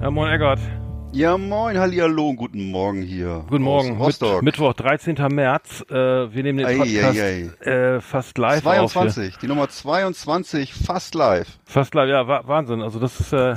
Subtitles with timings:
[0.01, 0.76] Ja, moin Eggert.
[1.13, 3.43] Ja, moin, hallihallo, guten Morgen hier.
[3.49, 3.97] Guten Morgen.
[3.97, 4.35] Rostock.
[4.43, 5.15] Mit, Mittwoch, 13.
[5.31, 5.83] März.
[5.89, 8.91] Äh, wir nehmen den Ei, Podcast ei, Äh, fast live auf.
[8.93, 11.47] 22, die Nummer 22, fast live.
[11.65, 12.81] Fast live, ja, wa Wahnsinn.
[12.83, 13.55] Also das ist äh,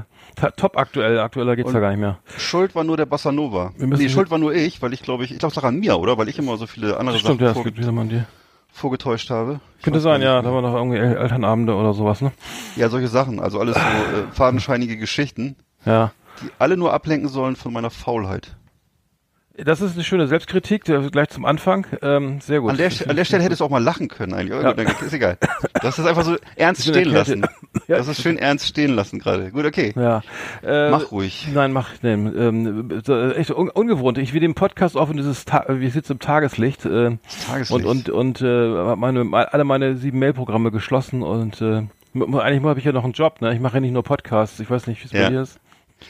[0.57, 1.19] top aktuell.
[1.19, 2.19] Aktueller geht's ja gar nicht mehr.
[2.39, 3.73] Schuld war nur der Bossa Nova.
[3.77, 5.99] Nee, Schuld war nur ich, weil ich glaube, ich, ich glaube, es lag an mir,
[5.99, 6.17] oder?
[6.17, 8.27] Weil ich immer so viele andere Stimmt, ja, Sachen es vor, gibt mal dir.
[8.73, 9.61] vorgetäuscht habe.
[9.79, 10.55] Ich Könnte sein, ja, da mehr.
[10.55, 12.33] war noch irgendwie El Elternabende oder sowas, ne?
[12.77, 13.39] Ja, solche Sachen.
[13.39, 16.13] Also alles so äh, fadenscheinige Geschichten, Ja.
[16.43, 18.57] Die alle nur ablenken sollen von meiner Faulheit.
[19.63, 21.87] Das ist eine schöne Selbstkritik, gleich zum Anfang.
[22.01, 22.71] Ähm, sehr gut.
[22.71, 24.57] An der, an der Stelle hättest du auch mal lachen können eigentlich.
[24.59, 25.37] Gut, dann ist egal.
[25.83, 27.45] Das ist einfach so ernst stehen lassen.
[27.87, 29.51] Das ist schön ernst stehen lassen gerade.
[29.51, 29.93] Gut, okay.
[29.97, 30.23] Ja.
[30.63, 31.49] Äh, Mach ruhig.
[31.53, 34.17] Nein, mach, nee, ähm, so, äh, echt un ungewohnt.
[34.17, 37.85] Ich will den Podcast offen, dieses, Ta wir sitzen im Tageslicht, äh, Tageslicht.
[37.85, 41.83] und, und, und, äh, meine, me- alle meine sieben Mailprogramme geschlossen und, äh,
[42.15, 43.53] eigentlich habe ich ja noch einen Job, ne?
[43.53, 44.59] Ich mache ja nicht nur Podcasts.
[44.61, 45.25] Ich weiß nicht, wie es Ja.
[45.25, 45.61] bei dir ist.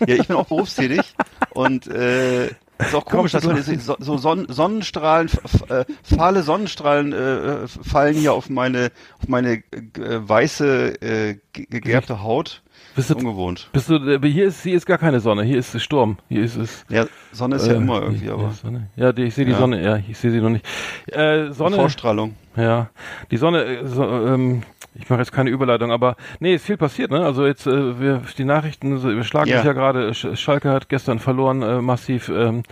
[0.06, 1.14] Ja, ich bin auch berufstätig
[1.54, 5.28] und äh, ist auch komisch, dass heute so, so Son Sonnenstrahlen,
[5.68, 8.90] äh, fahle Sonnenstrahlen äh, fallen hier auf meine,
[9.20, 9.62] auf meine äh,
[9.96, 12.62] weiße, äh, ge- gegerbte Haut.
[12.96, 13.68] Bist du, Ungewohnt.
[13.72, 15.42] bist du, äh, hier ist, hier ist gar keine Sonne.
[15.44, 16.18] Hier ist Sturm.
[16.28, 16.84] Hier ist es.
[16.88, 18.52] Ja, Sonne ist ja äh, immer irgendwie, hier aber.
[18.96, 19.58] Ja, die, ich sehe die Ja.
[19.58, 19.82] Sonne.
[19.82, 20.66] Ja, ich sehe sie noch nicht.
[21.06, 21.76] Äh, Sonne.
[21.76, 22.34] Vorstrahlung.
[22.56, 22.90] Ja,
[23.30, 24.62] die Sonne, äh, so, ähm,
[24.94, 27.24] ich mache jetzt keine Überleitung, aber nee, ist viel passiert, ne?
[27.24, 29.58] Also jetzt, äh, wir, die Nachrichten so, überschlagen Ja.
[29.58, 30.12] sich ja gerade.
[30.12, 32.64] Sch Schalke hat gestern verloren, äh, massiv ähm,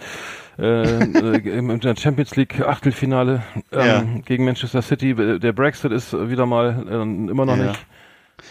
[0.58, 4.04] äh, äh, im in der Champions League Achtelfinale ähm, Ja.
[4.26, 5.14] gegen Manchester City.
[5.38, 7.66] Der Brexit ist wieder mal äh, immer noch Ja.
[7.68, 7.86] nicht.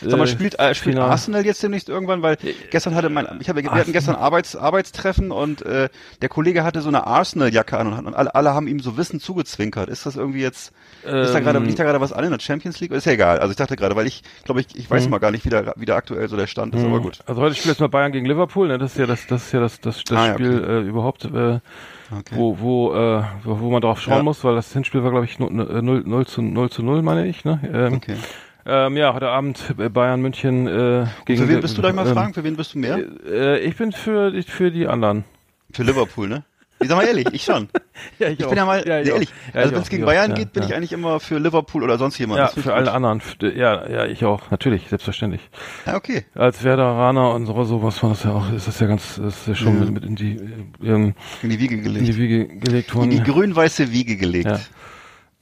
[0.02, 1.10] Sag mal, äh, spielt, äh, spielt final.
[1.12, 2.38] Arsenal jetzt demnächst irgendwann, weil
[2.70, 5.90] gestern hatte mein, ich habe, wir hatten gestern Arbeits, Arbeitstreffen und äh,
[6.22, 9.20] der Kollege hatte so eine Arsenal-Jacke an und, und alle, alle haben ihm so Wissen
[9.20, 9.90] zugezwinkert.
[9.90, 10.72] Ist das irgendwie jetzt,
[11.04, 12.92] ist da gerade, Ähm, liegt da gerade was an in der Champions League?
[12.92, 13.40] Ist ja egal.
[13.40, 15.12] Also ich dachte gerade, weil ich glaube, ich, ich weiß Mhm.
[15.12, 17.20] mal gar nicht, wie da, wie da aktuell so der Stand ist, aber gut.
[17.26, 18.78] Also heute spielt jetzt mal Bayern gegen Liverpool, ne?
[18.78, 21.60] Das ist ja das, das ist ja das, das, das Ah, Spiel äh, überhaupt, äh,
[22.10, 22.36] Okay.
[22.36, 24.24] wo, wo, äh, wo, wo man drauf schauen Ja.
[24.24, 27.28] muss, weil das Hinspiel war, glaube ich, 0, 0, 0 zu 0 zu 0, meine
[27.28, 27.60] ich, ne?
[27.74, 28.16] Ähm, Okay.
[28.68, 32.14] Ähm, ja, heute Abend Bayern München äh, gegen Für wen bist du, ich mal ähm,
[32.14, 32.34] fragen?
[32.34, 33.00] Für wen bist du mehr?
[33.26, 35.24] Äh, ich bin für, ich- für die anderen.
[35.74, 36.44] Für Liverpool, ne?
[36.80, 37.70] Ich sag mal ehrlich, ich schon.
[38.20, 39.54] Ja, Ich bin ja mal, ja, ich ehrlich, auch.
[39.56, 40.78] Ja, also ich wenn auch, es gegen ich Bayern auch, geht, bin ja, ich ja.
[40.78, 42.38] eigentlich immer für Liverpool oder sonst jemand.
[42.40, 42.94] Ja, ich für alle gut.
[42.94, 43.22] anderen.
[43.42, 45.42] Ja, ja, ich auch, natürlich, selbstverständlich.
[45.88, 46.26] Ja, okay.
[46.36, 49.48] Als Werderaner und so, sowas war das ja auch, ist das ja ganz, das ist
[49.48, 49.86] ja schon Ja.
[49.86, 52.08] mit, mit in die, äh, ähm, In die Wiege in gelegt.
[52.08, 53.10] die Wiege gelegt In worden.
[53.10, 54.70] die grün-weiße Wiege gelegt.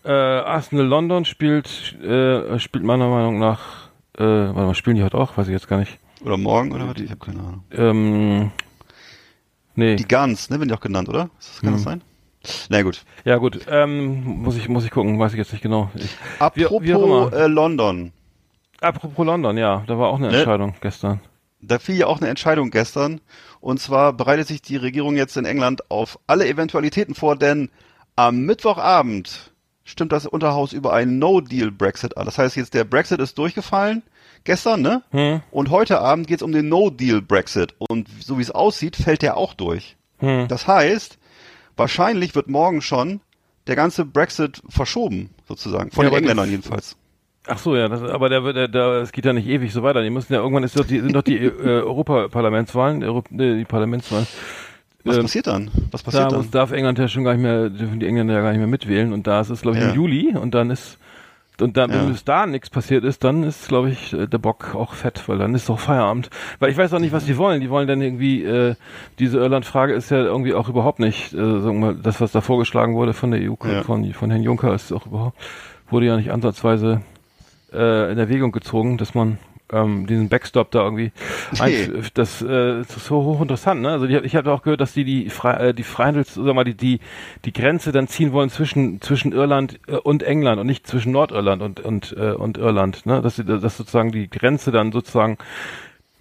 [0.05, 5.17] Äh, Arsenal London spielt, äh, spielt meiner Meinung nach, äh, warte mal, spielen die heute
[5.17, 5.35] auch?
[5.35, 5.97] Weiß ich jetzt gar nicht.
[6.23, 7.01] Oder morgen oder was?
[7.01, 7.63] Ich habe keine Ahnung.
[7.71, 8.51] Ähm,
[9.75, 9.95] nee.
[9.95, 11.29] Die Guns, ne, werden die auch genannt, oder?
[11.37, 12.01] Das, kann das sein?
[12.69, 13.03] Na gut.
[13.23, 15.89] ja gut, ähm, muss ich, muss ich gucken, weiß ich jetzt nicht genau.
[15.95, 17.33] Ich, Apropos wie immer.
[17.33, 18.11] äh, London.
[18.81, 20.37] apropos London, ja, da war auch eine Ne?
[20.37, 21.19] Entscheidung gestern.
[21.61, 23.21] Da fiel ja auch eine Entscheidung gestern.
[23.59, 27.71] Und zwar bereitet sich die Regierung jetzt in England auf alle Eventualitäten vor, denn
[28.15, 29.51] am Mittwochabend
[29.85, 32.25] stimmt das Unterhaus über einen No-Deal-Brexit an.
[32.25, 34.03] Das heißt jetzt, der Brexit ist durchgefallen
[34.43, 35.03] gestern, ne?
[35.11, 35.41] Hm.
[35.51, 37.75] Und heute Abend geht's um den No-Deal-Brexit.
[37.77, 39.95] Und so wie es aussieht, fällt der auch durch.
[40.17, 40.47] Hm.
[40.49, 41.17] Das heißt,
[41.77, 43.21] wahrscheinlich wird morgen schon
[43.67, 45.91] der ganze Brexit verschoben, sozusagen.
[45.91, 46.97] Von Ja, den Engländern jedenfalls.
[47.47, 49.83] Ach so, ja, das, aber der, wird- der, der, es geht ja nicht ewig so
[49.83, 50.01] weiter.
[50.01, 53.65] Die müssen ja irgendwann ist doch die, sind doch die äh, Europaparlamentswahlen, Euro, nee, die
[53.65, 54.25] Parlamentswahlen.
[55.05, 55.71] Was Ähm, passiert dann?
[55.91, 56.51] Was Da passiert muss, dann?
[56.51, 59.13] darf England ja schon gar nicht mehr, dürfen die Engländer ja gar nicht mehr mitwählen
[59.13, 59.89] und da ist es, glaube ich, Ja.
[59.89, 60.97] im Juli und dann ist
[61.61, 61.99] und dann, Ja.
[62.01, 65.23] wenn bis da nichts passiert ist, dann ist, glaube ich, äh, der Bock auch fett,
[65.29, 66.29] weil dann ist doch Feierabend.
[66.59, 67.61] Weil ich weiß auch nicht, was die wollen.
[67.61, 68.75] Die wollen dann irgendwie, äh,
[69.19, 72.41] diese Irland-Frage ist ja irgendwie auch überhaupt nicht, äh, sagen wir mal, das, was da
[72.41, 73.83] vorgeschlagen wurde von der EU, Ja.
[73.83, 75.37] von, von Herrn Juncker, ist auch überhaupt,
[75.89, 76.99] wurde ja nicht ansatzweise
[77.71, 79.37] äh, in Erwägung gezogen, dass man
[79.71, 81.11] ähm, diesen Backstop da irgendwie.
[81.59, 81.89] Nee.
[82.13, 83.89] Das, äh, das ist so hochinteressant, ne?
[83.89, 86.63] Also die, ich habe auch gehört, dass die die, Fre äh, die Freihandels, sag mal,
[86.63, 86.99] die, die
[87.45, 91.61] die Grenze dann ziehen wollen zwischen zwischen Irland äh, und England und nicht zwischen Nordirland
[91.61, 93.21] und und äh, und Irland, ne?
[93.21, 95.37] Dass sie dass sozusagen die Grenze dann sozusagen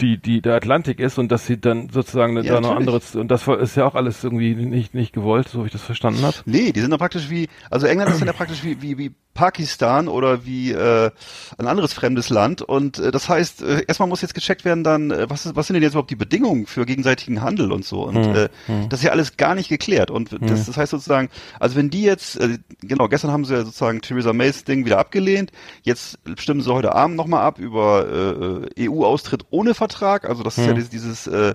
[0.00, 3.28] die, die der Atlantik ist und dass sie dann sozusagen Ja, da noch anderes und
[3.28, 6.36] das ist ja auch alles irgendwie nicht nicht gewollt, so wie ich das verstanden habe.
[6.46, 9.12] Nee, die sind doch praktisch wie, also England ist dann ja praktisch wie, wie, wie
[9.34, 11.10] Pakistan oder wie äh,
[11.58, 12.62] ein anderes fremdes Land.
[12.62, 15.66] Und äh, das heißt, äh, erstmal muss jetzt gecheckt werden dann, äh, was, ist, was
[15.66, 18.04] sind denn jetzt überhaupt die Bedingungen für gegenseitigen Handel und so.
[18.04, 18.48] Und Hm, äh,
[18.88, 20.10] das ist ja alles gar nicht geklärt.
[20.10, 23.64] Und das, das heißt sozusagen, also wenn die jetzt, äh, genau, gestern haben sie ja
[23.64, 25.50] sozusagen Theresa Mays Ding wieder abgelehnt.
[25.82, 30.28] Jetzt stimmen sie heute Abend nochmal ab über äh, EU-Austritt ohne Vertrag.
[30.28, 31.54] Also das ist ja dieses, dieses äh,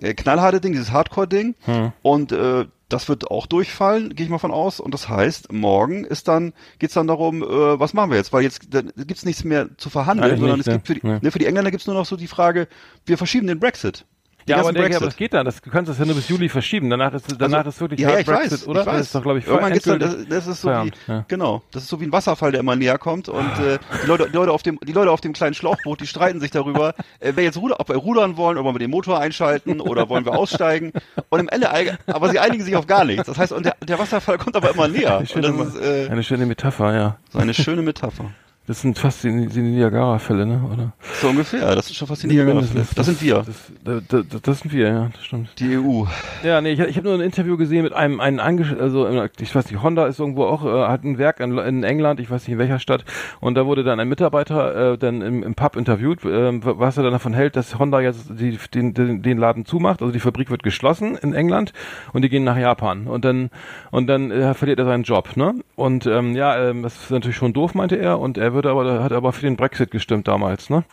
[0.00, 1.54] äh, knallharte Ding, dieses Hardcore-Ding.
[2.02, 4.80] Und äh, das wird auch durchfallen, gehe ich mal von aus.
[4.80, 8.32] Und das heißt, morgen ist dann, geht's dann darum, äh, was machen wir jetzt?
[8.32, 11.06] Weil jetzt da gibt's nichts mehr zu verhandeln, Eigentlich sondern nicht, es gibt für die,
[11.06, 11.20] ne.
[11.22, 12.68] ne, für die Engländer gibt's nur noch so die Frage,
[13.06, 14.04] wir verschieben den Brexit.
[14.46, 15.44] Die Ja, aber, der, aber das geht dann.
[15.44, 16.90] Das, du kannst das ja nur bis Juli verschieben.
[16.90, 18.80] Danach ist, danach Also, ist wirklich ja, ich Brexit, weiß, oder?
[18.80, 18.96] Ich weiß.
[18.96, 21.24] Das ist doch, glaube ich, Irgendwann geht's dann, das, das ist so wie, ja.
[21.28, 24.28] genau, das ist so wie ein Wasserfall, der immer näher kommt und äh, die Leute,
[24.28, 27.32] die Leute auf dem, die Leute auf dem kleinen Schlauchboot, die streiten sich darüber, äh,
[27.34, 30.32] wer jetzt ruder, ob wir rudern wollen, ob wir den Motor einschalten oder wollen wir
[30.36, 30.92] aussteigen
[31.28, 31.70] und im Ende,
[32.06, 33.26] aber sie einigen sich auf gar nichts.
[33.26, 35.24] Das heißt, und der, der Wasserfall kommt aber immer näher.
[35.26, 37.16] Schöne, ist äh, eine schöne Metapher, ja.
[37.30, 38.30] so eine schöne Metapher.
[38.70, 40.60] Das sind fast die, die Niagara-Fälle, ne?
[40.72, 40.92] Oder?
[41.20, 42.68] So ungefähr, das ist schon faszinierend.
[42.72, 45.48] Das, das sind wir, Das, das, das, das sind wir, ja, das stimmt.
[45.58, 46.04] die EU.
[46.44, 49.28] Ja, nee, ich, ich habe nur ein Interview gesehen mit einem, einem Angesch also äh,
[49.40, 52.30] ich weiß nicht, Honda ist irgendwo auch, äh, hat ein Werk in, in England, ich
[52.30, 53.04] weiß nicht in welcher Stadt,
[53.40, 57.02] und da wurde dann ein Mitarbeiter äh, dann im, im Pub interviewt, äh, was er
[57.02, 60.48] dann davon hält, dass Honda jetzt die, den, den, den Laden zumacht, also die Fabrik
[60.48, 61.72] wird geschlossen in England
[62.12, 63.50] und die gehen nach Japan und dann
[63.90, 65.56] und dann äh, verliert er seinen Job, ne?
[65.74, 69.02] Und ähm, ja, ähm, das ist natürlich schon doof, meinte er, und er würde aber,
[69.02, 70.84] hat aber für den Brexit gestimmt damals, ne?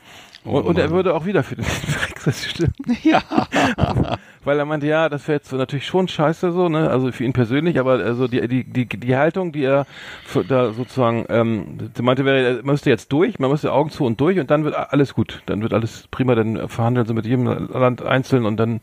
[0.45, 1.65] Und, und er würde auch wieder für den
[2.23, 2.73] Brexit stimmen.
[3.03, 3.21] Ja.
[4.45, 6.89] Weil er meinte, ja, das wäre jetzt natürlich schon scheiße so, ne?
[6.89, 9.85] Also für ihn persönlich, aber also die die die, die Haltung, die er
[10.23, 14.21] für, da sozusagen ähm, meinte, wäre, er müsste jetzt durch, man müsste Augen zu und
[14.21, 17.45] durch und dann wird alles gut, dann wird alles prima, dann verhandeln sie mit jedem
[17.45, 18.79] Land einzeln und dann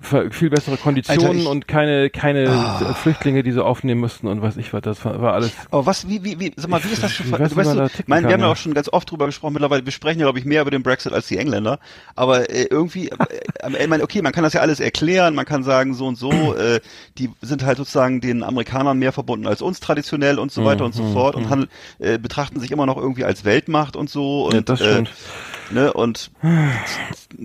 [0.00, 4.56] viel bessere Konditionen Alter, ich- und keine keine Flüchtlinge, die sie aufnehmen müssten und weiß
[4.56, 5.52] ich was, das war, war alles.
[5.70, 7.56] Aber was, wie, wie, wie, sag mal, wie ist das zu ver- weißt, du,
[8.06, 10.26] mein, wir kann, haben ja auch schon ganz oft drüber gesprochen, mittlerweile, wir sprechen ja,
[10.26, 11.78] glaube ich, mehr über den Brexit als die Engländer,
[12.16, 13.16] aber äh, irgendwie, äh,
[13.62, 16.16] am Ende, mein, okay, man kann das ja alles erklären, man kann sagen, so und
[16.16, 16.80] so, äh,
[17.18, 20.94] die sind halt sozusagen den Amerikanern mehr verbunden als uns traditionell und so weiter und
[20.94, 21.68] so fort und handel,
[21.98, 25.08] äh, betrachten sich immer noch irgendwie als Weltmacht und so und, Ja, das stimmt.
[25.08, 25.12] Äh,
[25.72, 26.30] ne, und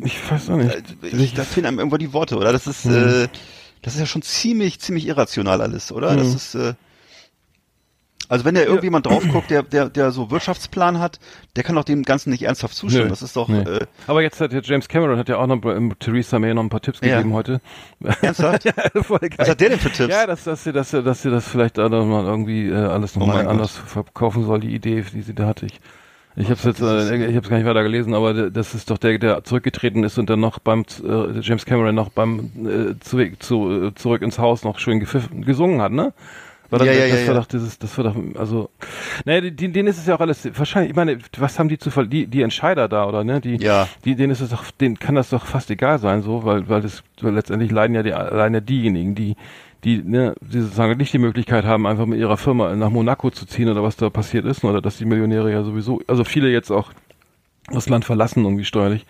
[0.04, 0.76] Ich weiß auch nicht.
[1.04, 2.52] äh, ich, da fehlen einem irgendwo die Worte, oder?
[2.52, 3.28] Das ist, äh,
[3.82, 6.16] das ist ja schon ziemlich, ziemlich irrational alles, oder?
[6.16, 6.74] Das ist, äh,
[8.30, 11.18] also wenn da irgendjemand drauf guckt, der, der, der so Wirtschaftsplan hat,
[11.56, 13.06] der kann doch dem Ganzen nicht ernsthaft zustimmen.
[13.06, 13.10] Nö.
[13.12, 13.60] Das ist doch Nee.
[13.62, 16.64] äh, Aber jetzt hat ja James Cameron hat ja auch noch ähm, Theresa May noch
[16.64, 17.16] ein paar Tipps Ja.
[17.20, 17.62] gegeben heute.
[18.22, 18.66] ernsthaft.
[18.66, 19.32] ja, voll geil.
[19.38, 20.10] Was hat der denn für Tipps?
[20.14, 23.16] Ja, dass, dass sie, dass sie, dass sie das vielleicht noch mal irgendwie äh, alles
[23.16, 25.66] Oh nochmal mein anders verkaufen soll, die Idee, die sie da hatte.
[25.68, 25.80] Ich,
[26.38, 28.74] ich habe jetzt, das ist- äh, ich habe es gar nicht weiter gelesen, aber das
[28.76, 32.52] ist doch der, der zurückgetreten ist und dann noch beim äh, James Cameron noch beim
[32.66, 36.14] äh, zu, zu, äh, zurück ins Haus noch schön gepfiffen, gesungen hat, ne?
[36.70, 38.70] War das, Ja, ja, das ja, war doch dieses, das war doch, also,
[39.24, 41.90] naja, die- denen ist es ja auch alles, wahrscheinlich, ich meine, was haben die zu
[41.92, 43.88] ver die, die Entscheider da, oder, ne, die, Ja.
[44.04, 46.82] die, denen ist es doch, denen kann das doch fast egal sein, so, weil, weil
[46.82, 49.38] das, weil letztendlich leiden ja die, alleine diejenigen, die,
[49.84, 53.46] die, ne, die sozusagen nicht die Möglichkeit haben, einfach mit ihrer Firma nach Monaco zu
[53.46, 56.72] ziehen oder was da passiert ist, oder dass die Millionäre ja sowieso, also viele jetzt
[56.72, 56.92] auch
[57.70, 59.06] das Land verlassen irgendwie steuerlich.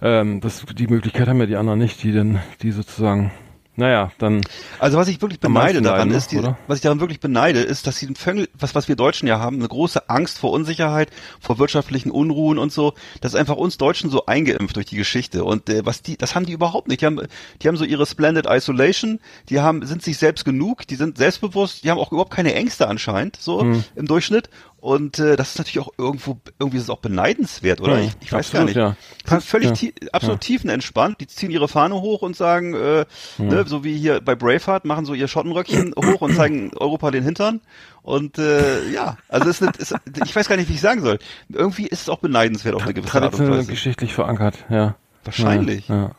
[0.00, 3.32] Ähm, das, die Möglichkeit haben ja die anderen nicht, die denn, die sozusagen,
[3.74, 4.42] naja, dann,
[4.78, 7.86] Also was ich wirklich beneide daran leiden, ist, die, was ich daran wirklich beneide, ist,
[7.86, 11.08] dass sie den Vögel, was, was wir Deutschen ja haben, eine große Angst vor Unsicherheit,
[11.40, 12.92] vor wirtschaftlichen Unruhen und so.
[13.22, 15.44] Das ist einfach uns Deutschen so eingeimpft durch die Geschichte.
[15.44, 17.00] Und äh, was die, das haben die überhaupt nicht.
[17.00, 17.20] Die haben,
[17.62, 21.82] die haben so ihre Splendid Isolation, die haben, sind sich selbst genug, die sind selbstbewusst,
[21.84, 23.84] die haben auch überhaupt keine Ängste anscheinend, so Hm.
[23.96, 24.50] im Durchschnitt.
[24.82, 27.98] Und äh, das ist natürlich auch irgendwo, irgendwie ist es auch beneidenswert, oder?
[27.98, 28.88] Hm, ich, ich weiß absolut, gar ja.
[28.88, 29.24] nicht.
[29.24, 29.74] Passt, völlig ja.
[29.74, 31.20] tie absolut tiefenentspannt.
[31.20, 33.04] Die ziehen ihre Fahne hoch und sagen, äh,
[33.38, 37.22] ne, so wie hier bei Braveheart, machen so ihr Schottenröckchen hoch und zeigen Europa den
[37.22, 37.60] Hintern.
[38.02, 41.20] Und äh, ja, also es ist, ist, ich weiß gar nicht, wie ich sagen soll.
[41.48, 43.70] Irgendwie ist es auch beneidenswert auf eine gewisse Art und Weise.
[43.70, 44.96] geschichtlich verankert, ja.
[45.22, 45.86] Wahrscheinlich.
[45.86, 46.10] Ja, ja.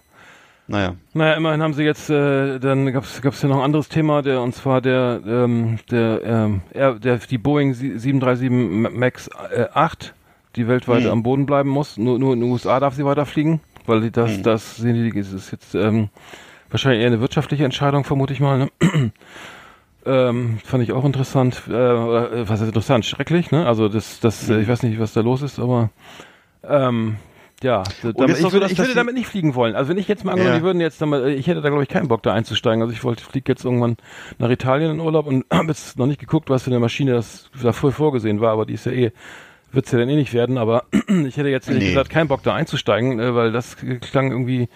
[0.68, 0.96] Naja.
[1.14, 4.42] Naja, immerhin haben sie jetzt, äh, dann gab's gab's ja noch ein anderes Thema, der
[4.42, 10.14] und zwar der, ähm, der, ähm, er, der die Boeing 737 Max äh, 8,
[10.56, 11.12] die weltweit Hm.
[11.12, 11.98] am Boden bleiben muss.
[11.98, 14.44] Nur, nur in den USA darf sie weiterfliegen, weil das, Hm.
[14.44, 16.10] das sehen die, es ist jetzt ähm,
[16.70, 18.58] wahrscheinlich eher eine wirtschaftliche Entscheidung, vermute ich mal.
[18.58, 18.72] Ne?
[20.06, 21.62] Ähm, fand ich auch interessant.
[21.70, 23.06] Äh, äh, was ist interessant?
[23.06, 23.66] Schrecklich, ne?
[23.66, 24.58] Also das, das, Hm.
[24.58, 25.92] äh, ich weiß nicht, was da los ist, aber
[26.68, 27.16] Ähm,
[27.64, 29.76] ja, da- damit, ich, so, würde, ich würde damit nicht fliegen wollen.
[29.76, 30.60] Also wenn ich jetzt mal angenommen, Ja.
[30.60, 32.82] die würden jetzt, damit, ich hätte da glaube ich keinen Bock da einzusteigen.
[32.82, 33.98] Also ich wollte, fliege jetzt irgendwann
[34.38, 37.50] nach Italien in Urlaub und habe jetzt noch nicht geguckt, was für eine Maschine das
[37.62, 39.12] davor vorgesehen war, aber die ist ja eh,
[39.72, 40.58] wird's ja dann eh nicht werden.
[40.58, 40.84] Aber
[41.26, 41.80] ich hätte jetzt Nee.
[41.90, 44.70] gesagt keinen Bock da einzusteigen, äh, weil das klang irgendwie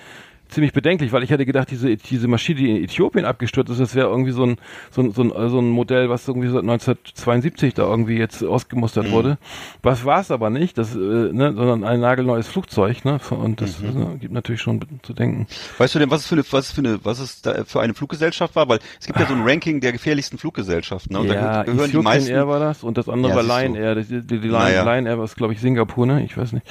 [0.49, 3.95] ziemlich bedenklich, weil ich hätte gedacht, diese, diese Maschine, die in Äthiopien abgestürzt ist, das
[3.95, 4.57] wäre irgendwie so ein,
[4.91, 9.11] so ein, so ein, so ein Modell, was irgendwie seit 1972 da irgendwie jetzt ausgemustert
[9.11, 9.37] wurde.
[9.83, 13.81] Was war es aber nicht, das, äh, ne, sondern ein nagelneues Flugzeug, ne, und das
[13.81, 15.47] äh, gibt natürlich schon zu denken.
[15.77, 17.81] Weißt du denn, was es für eine, was es für eine, was es da für
[17.81, 18.69] eine Fluggesellschaft war?
[18.69, 21.13] Weil es gibt ja so ein Ranking der gefährlichsten Fluggesellschaften.
[21.13, 21.19] Ne?
[21.19, 22.31] Und ja, da gehören die Ethiopian meisten.
[22.31, 23.61] Air war das und das andere Ja, war.
[23.61, 23.95] Lion Air.
[23.95, 24.83] Die, die, die Lion, Naja.
[24.83, 26.23] Lion Air war es, glaube ich, Singapur, ne?
[26.23, 26.65] Ich weiß nicht.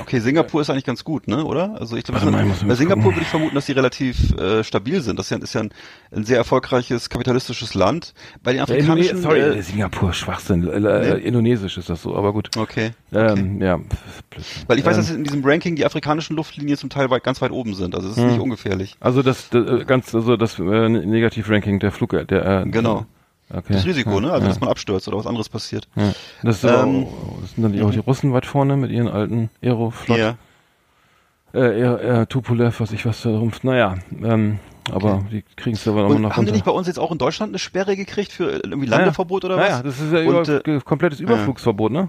[0.00, 1.44] Okay, Singapur ist eigentlich ganz gut, ne?
[1.44, 1.76] Oder?
[1.80, 2.20] Also ich glaube,
[2.66, 3.12] bei Singapur.
[3.22, 5.18] Würde ich vermuten, dass die relativ äh, stabil sind.
[5.18, 5.70] Das ist ja, ist ja ein,
[6.14, 8.14] ein sehr erfolgreiches kapitalistisches Land.
[8.42, 9.16] Bei den Ja, afrikanischen.
[9.18, 10.66] Indone sorry, äh, Singapur, Schwachsinn.
[10.68, 12.50] Äh, äh, Indonesisch ist das so, aber gut.
[12.56, 12.90] okay.
[13.12, 13.78] Ähm, ja.
[14.66, 17.40] Weil ich weiß, ähm, dass in diesem Ranking die afrikanischen Luftlinien zum Teil weit, ganz
[17.40, 17.94] weit oben sind.
[17.94, 18.24] Also es Hm.
[18.26, 18.96] ist nicht ungefährlich.
[19.00, 23.06] Also das, das äh, ganz also das äh, Negativ-Ranking der Flug der äh, Genau.
[23.54, 23.74] Okay.
[23.74, 24.32] Das Risiko, ja, ne?
[24.32, 25.86] Also ja, dass man abstürzt oder was anderes passiert.
[25.94, 26.12] ja.
[26.42, 29.50] Das, Ähm, auch, das sind dann die, auch die Russen weit vorne mit ihren alten
[29.62, 30.36] Aeroflot, Ja.
[31.54, 33.64] Äh, Aer, Tupolev, was ich was da rumpft.
[33.64, 34.58] Naja, ähm,
[34.90, 36.52] aber die kriegen es aber immer Und noch haben die runter.
[36.52, 39.68] nicht bei uns jetzt auch in Deutschland eine Sperre gekriegt für irgendwie Landeverbot oder was?
[39.70, 42.08] Naja, das ist ja Und, über, äh, komplettes Überflugsverbot, ne?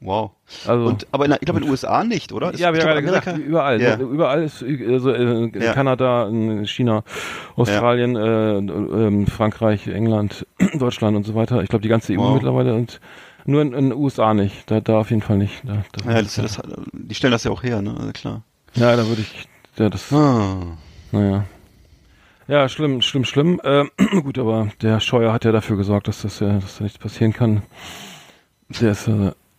[0.00, 0.32] Wow.
[0.66, 2.52] Also Und aber in, ich glaube in den USA nicht, oder?
[2.52, 3.80] Ist- ja, wir haben gerade gesagt, überall.
[3.80, 3.96] Ja.
[3.96, 5.72] Überall ist äh, also, äh, in Ja.
[5.72, 7.04] Kanada, in China,
[7.56, 10.46] Australien, äh, ähm, Frankreich, England,
[10.78, 11.62] Deutschland und so weiter.
[11.62, 12.34] Ich glaube die ganze EU Wow.
[12.34, 13.00] mittlerweile und
[13.46, 14.70] nur in den USA nicht.
[14.70, 15.62] Da, da auf jeden Fall nicht.
[15.64, 16.60] Da, Ja, das, das,
[16.92, 17.94] die stellen das ja auch her, ne?
[17.98, 18.42] Also klar.
[18.74, 20.76] Ja, da würde ich, ja, das, Ah.
[21.12, 21.44] naja.
[22.46, 23.60] Ja, schlimm, schlimm, schlimm.
[23.64, 23.90] Ähm,
[24.22, 27.32] gut, aber der Scheuer hat ja dafür gesorgt, dass das ja, dass da nichts passieren
[27.32, 27.62] kann.
[28.80, 29.12] Der ist äh,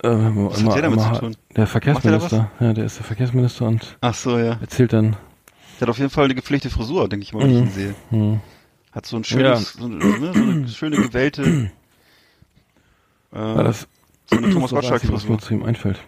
[0.04, 1.36] äh, immer, Was hat der damit zu immer- tun?
[1.56, 2.52] Der Verkehrsminister.
[2.60, 4.58] Ja, der ist der Verkehrsminister und Ach so, ja.
[4.62, 5.16] erzählt dann.
[5.80, 7.96] Der hat auf jeden Fall eine gepflegte Frisur, denke ich mal, wenn ich ihn sehe.
[8.12, 8.40] Hm.
[8.92, 11.72] Hat so ein schönes, so, eine, ne, so eine schöne gewellte,
[13.34, 13.88] äh, Ja, das
[14.28, 15.32] so eine Thomas Einzige, was Gottschalk-Frisur.
[15.32, 16.00] mir zu ihm einfällt.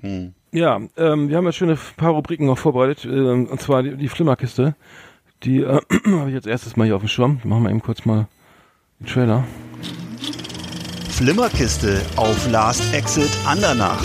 [0.00, 0.34] Hm.
[0.52, 4.08] Ja, ähm, wir haben jetzt schöne paar Rubriken noch vorbereitet, ähm, und zwar die, die
[4.08, 4.74] Flimmerkiste.
[5.44, 7.40] Die äh, habe ich jetzt erstes Mal hier auf dem Schirm.
[7.44, 8.26] Machen wir eben kurz mal
[8.98, 9.44] den Trailer.
[11.10, 14.02] Flimmerkiste auf Last Exit Andernach.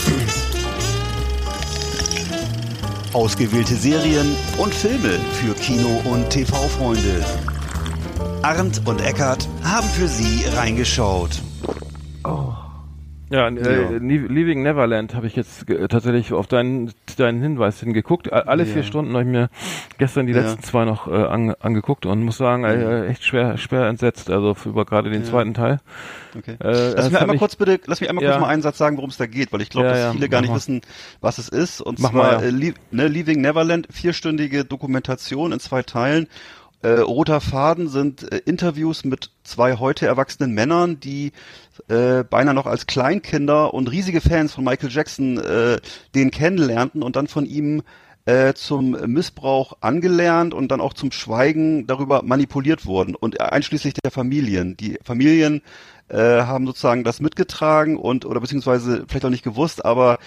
[3.13, 7.25] Ausgewählte Serien und Filme für Kino- und TV-Freunde.
[8.43, 11.41] Arndt und Eckart haben für Sie reingeschaut.
[13.31, 18.31] Ja, äh, Leaving Neverland habe ich jetzt äh, tatsächlich auf deinen, deinen Hinweis hingeguckt.
[18.31, 18.83] Alle vier Ja.
[18.83, 19.49] Stunden habe ich mir
[19.97, 20.41] gestern die Ja.
[20.41, 24.29] letzten zwei noch äh, ange angeguckt und muss sagen, äh, echt schwer, schwer entsetzt.
[24.29, 25.27] Also über gerade den Ja.
[25.27, 25.79] zweiten Teil.
[26.37, 26.51] Okay.
[26.63, 29.09] Äh, lass mich einmal kurz bitte, lass mich einmal kurz mal einen Satz sagen, worum
[29.09, 30.57] es da geht, weil ich glaube, dass viele gar nicht mal.
[30.57, 30.81] wissen,
[31.21, 31.81] was es ist.
[31.81, 36.27] Und Mach zwar mal, äh, ne, Leaving Neverland, vierstündige Dokumentation in zwei Teilen.
[36.85, 41.31] Äh, roter Faden sind äh, Interviews mit zwei heute erwachsenen Männern, die
[41.87, 45.79] äh, beinahe noch als Kleinkinder und riesige Fans von Michael Jackson äh,
[46.13, 47.81] den kennenlernten und dann von ihm
[48.25, 54.11] äh, zum Missbrauch angelernt und dann auch zum Schweigen darüber manipuliert wurden und einschließlich der
[54.11, 54.77] Familien.
[54.77, 55.63] Die Familien
[56.07, 60.19] äh, haben sozusagen das mitgetragen und oder beziehungsweise vielleicht auch nicht gewusst, aber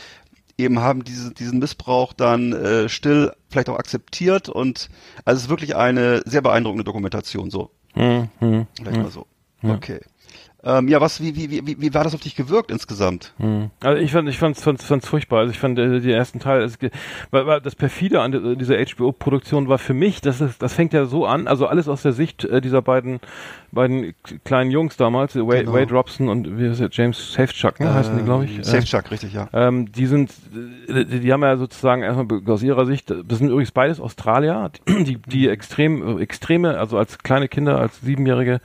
[0.58, 4.90] eben haben diese, diesen Missbrauch dann äh, still vielleicht auch akzeptiert und
[5.24, 7.70] also es ist wirklich eine sehr beeindruckende Dokumentation so.
[7.94, 9.26] Hm, hm, Vielleicht mal so.
[9.62, 10.00] Okay.
[10.64, 13.32] Ähm, ja, was, wie, wie, wie, wie war das auf dich gewirkt insgesamt?
[13.38, 13.70] hm.
[13.80, 15.38] Also ich fand, ich fand's, fand's, fand's furchtbar.
[15.38, 16.76] Also ich fand äh, den ersten Teil, es,
[17.30, 20.92] weil, weil das perfide an di- dieser HBO-Produktion war für mich, das ist, das fängt
[20.92, 23.20] ja so an, also alles aus der Sicht äh, dieser beiden,
[23.70, 25.74] beiden kleinen Jungs damals, äh, Wade, Genau.
[25.74, 28.58] Wade Robson und wie ist der, James Safechuck, ne, heißen die, glaube ich.
[28.58, 29.48] Äh, Safe Chuck, richtig, ja.
[29.52, 30.32] Ähm, die sind,
[30.88, 34.72] äh, die, die haben ja sozusagen erstmal aus ihrer Sicht, das sind übrigens beides Australier,
[34.88, 38.60] die, die extrem, äh, extreme, also als kleine Kinder, als Siebenjährige,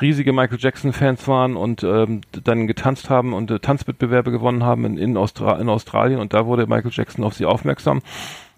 [0.00, 4.84] riesige Michael Jackson Fans waren und ähm, dann getanzt haben und äh, Tanzwettbewerbe gewonnen haben
[4.84, 8.02] in, in, Austra in Australien und da wurde Michael Jackson auf sie aufmerksam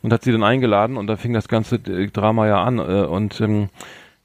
[0.03, 3.05] und hat sie dann eingeladen und da fing das ganze äh, Drama ja an äh,
[3.07, 3.69] und ähm,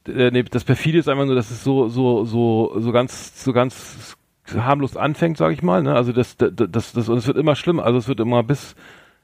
[0.08, 3.54] äh, nee, das perfide ist einfach nur, dass es so so so so ganz so
[3.54, 4.16] ganz
[4.54, 5.82] harmlos anfängt, sage ich mal.
[5.84, 5.96] Ne?
[5.96, 7.84] Also das, das, das, das, und es wird immer schlimmer.
[7.84, 8.76] Also es wird immer bis,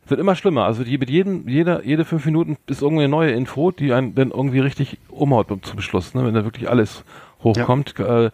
[0.07, 0.65] wird immer schlimmer.
[0.65, 4.15] Also die, mit jedem, jeder, jede fünf Minuten ist irgendwie eine neue Info, die einen
[4.15, 6.25] dann irgendwie richtig umhaut zum Beschluss, ne?
[6.25, 7.03] wenn da wirklich alles
[7.43, 7.99] hochkommt.
[7.99, 8.31] Äh,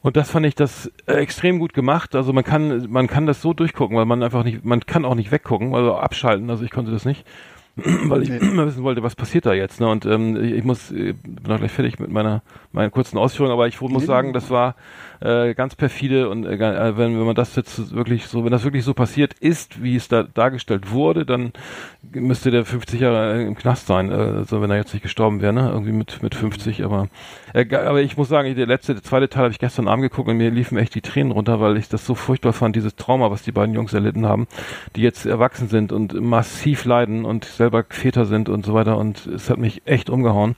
[0.00, 2.14] und das fand ich das äh, extrem gut gemacht.
[2.14, 5.14] Also man kann, man kann das so durchgucken, weil man einfach nicht, man kann auch
[5.14, 6.48] nicht weggucken, also abschalten.
[6.50, 7.24] Also ich konnte das nicht.
[8.04, 9.80] weil ich mal wissen wollte, was passiert da jetzt.
[9.80, 9.88] Ne?
[9.88, 12.42] Und ähm, ich, ich muss, äh, bin auch gleich fertig mit meiner,
[12.72, 14.74] meiner kurzen Ausführung, aber ich muss sagen, das war
[15.20, 18.64] äh, ganz perfide und äh, äh, wenn, wenn man das jetzt wirklich so, wenn das
[18.64, 21.52] wirklich so passiert ist, wie es da dargestellt wurde, dann
[22.12, 25.52] müsste der 50 Jahre im Knast sein, äh, also wenn er jetzt nicht gestorben wäre,
[25.52, 25.70] ne?
[25.70, 27.08] irgendwie mit mit 50, aber
[27.54, 30.28] äh, aber ich muss sagen, der letzte, der zweite Teil habe ich gestern Abend geguckt
[30.28, 33.30] und mir liefen echt die Tränen runter, weil ich das so furchtbar fand, dieses Trauma,
[33.30, 34.46] was die beiden Jungs erlitten haben,
[34.96, 39.26] die jetzt erwachsen sind und massiv leiden und selber Väter sind und so weiter und
[39.26, 40.56] es hat mich echt umgehauen,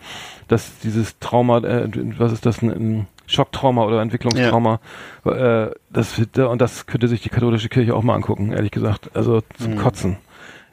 [0.48, 1.88] dass dieses Trauma, äh,
[2.18, 4.80] was ist das, ein, ein Schocktrauma oder Entwicklungstrauma,
[5.24, 9.10] äh, das wird, und das könnte sich die katholische Kirche auch mal angucken, ehrlich gesagt,
[9.14, 10.18] also zum Kotzen.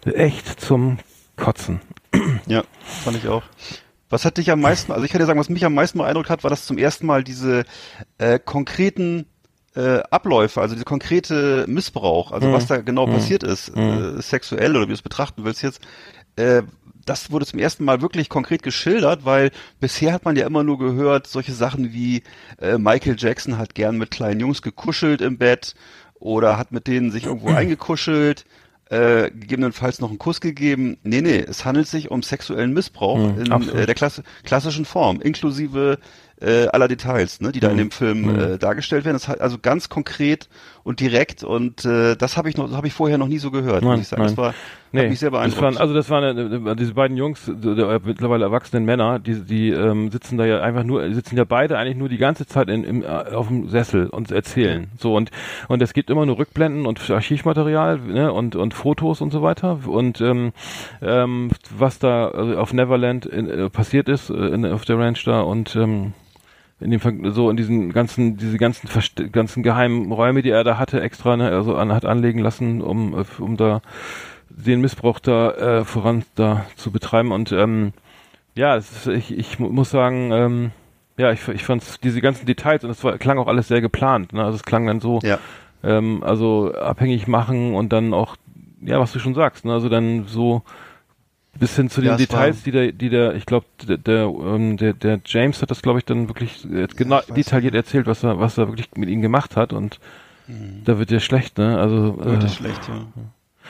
[0.06, 1.00] Echt zum
[1.36, 1.82] Kotzen.
[2.48, 2.64] Ja,
[3.04, 3.44] fand ich auch.
[4.10, 6.30] Was hat dich am meisten, also ich kann dir sagen, was mich am meisten beeindruckt
[6.30, 7.66] hat, war das zum ersten Mal diese
[8.18, 9.26] äh, konkreten
[9.76, 14.86] äh, Abläufe, also dieser konkrete Missbrauch, also was da genau passiert ist, äh, sexuell oder
[14.86, 15.82] wie du es betrachten willst jetzt,
[16.38, 16.64] äh,
[17.08, 20.78] das wurde zum ersten Mal wirklich konkret geschildert, weil bisher hat man ja immer nur
[20.78, 22.24] gehört, solche Sachen wie
[22.60, 25.74] äh, Michael Jackson hat gern mit kleinen Jungs gekuschelt im Bett
[26.20, 28.46] oder hat mit denen sich irgendwo eingekuschelt,
[28.90, 30.98] äh, gegebenenfalls noch einen Kuss gegeben.
[31.04, 33.82] Nee, nee, es handelt sich um sexuellen Missbrauch in absolut.
[33.82, 36.00] äh, der Klasse, klassischen Form, inklusive
[36.40, 39.16] äh, aller Details, ne, die da in dem Film äh, dargestellt werden.
[39.16, 40.50] Das hat also ganz konkret
[40.88, 43.84] und direkt und äh, das habe ich noch, habe ich vorher noch nie so gehört,
[43.84, 44.24] muss Nein, ich sagen.
[44.24, 44.53] Das war
[44.96, 45.62] hat mich sehr das beeindruckt.
[45.62, 50.10] waren, also das waren äh, diese beiden Jungs, der, mittlerweile erwachsenen Männer, die, die ähm,
[50.12, 53.03] sitzen da ja einfach nur, sitzen ja beide eigentlich nur die ganze Zeit in, im,
[53.03, 54.88] äh, auf dem Sessel und erzählen.
[54.98, 55.29] So und
[55.67, 59.79] und es gibt immer nur Rückblenden und Archivmaterial ne, und und Fotos und so weiter
[59.86, 60.53] und ähm,
[61.01, 65.41] ähm, was da auf Neverland in, äh, passiert ist äh, in, auf der Ranch da
[65.41, 66.13] und ähm,
[66.80, 70.64] in dem Ver- so in diesen ganzen diese ganzen Verst ganzen geheimen Räume, die er
[70.64, 73.82] da hatte, extra ne, also an, hat anlegen lassen, um äh, um da
[74.50, 77.94] den Missbrauch da äh, voran da zu betreiben und ähm,
[78.56, 80.72] ja, ist, ich, ich mu- muss sagen, ähm,
[81.18, 84.34] ja, ich, ich fand diese ganzen Details und es klang auch alles sehr geplant.
[84.34, 84.44] Ne?
[84.44, 85.38] Also es klang dann so, Ja.
[85.84, 88.36] ähm, also abhängig machen und dann auch,
[88.82, 89.74] ja, was du schon sagst, ne?
[89.74, 90.64] also dann so
[91.60, 94.24] bis hin zu den Ja, es Details, die der, die der, ich glaube, der, der,
[94.26, 97.76] ähm, der, der James hat das, glaube ich, dann wirklich äh, genau ich weiß detailliert
[97.76, 100.00] erzählt, was er, was er wirklich mit ihm gemacht hat und
[100.86, 101.78] da wird dir schlecht, ne?
[101.78, 103.06] Also Wird äh, das schlecht, ja.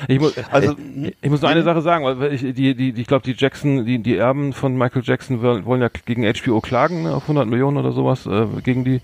[0.07, 1.11] ich muss, Also, ich, hm?
[1.21, 1.63] ich muss nur eine.
[1.63, 4.77] Sache sagen, weil ich, die, die, die, ich glaube, die Jackson, die, die Erben von
[4.77, 8.83] Michael Jackson wollen, ja gegen HBO klagen ne, auf 100 Millionen oder sowas äh, gegen
[8.83, 9.01] die,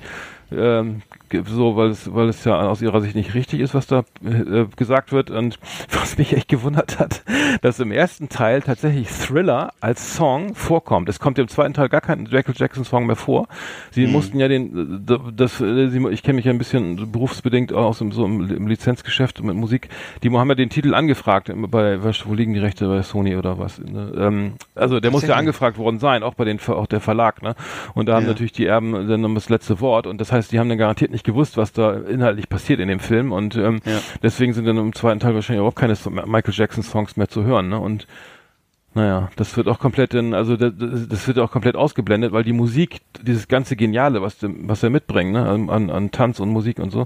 [0.52, 1.02] ähm,
[1.46, 4.66] so, weil es, weil es ja aus ihrer Sicht nicht richtig ist, was da äh,
[4.76, 5.32] gesagt wird.
[5.32, 7.24] Und was mich echt gewundert hat,
[7.62, 11.10] dass im ersten Teil tatsächlich Thriller als Song vorkommt.
[11.10, 13.48] Es kommt im zweiten Teil gar kein Michael Jackson Song mehr vor.
[13.92, 18.12] Sie mussten ja den, das, äh, ich kenne mich ja ein bisschen berufsbedingt aus dem,
[18.12, 19.90] so im, im Lizenzgeschäft mit Musik.
[20.24, 23.80] Die haben ja den Titel angefragt bei, wo liegen die Rechte bei Sony oder was?
[23.80, 24.14] Ne?
[24.18, 27.56] Ähm, also der muss ja angefragt worden sein, auch bei den, auch der Verlag, ne?
[27.94, 28.30] Und da haben Ja.
[28.30, 31.12] natürlich die Erben dann noch das letzte Wort und das heißt, die haben dann garantiert
[31.12, 34.00] nicht gewusst, was da inhaltlich passiert in dem Film und ähm, Ja.
[34.22, 37.44] deswegen sind dann im zweiten Teil wahrscheinlich überhaupt keine So- Michael Jackson Songs mehr zu
[37.44, 37.80] hören, ne?
[37.80, 38.08] Und
[38.96, 40.72] naja, das wird auch komplett in, also das,
[41.10, 45.32] das wird auch komplett ausgeblendet, weil die Musik, dieses ganze Geniale, was, was er mitbringt,
[45.34, 47.06] ne, an, an, an Tanz und Musik und so,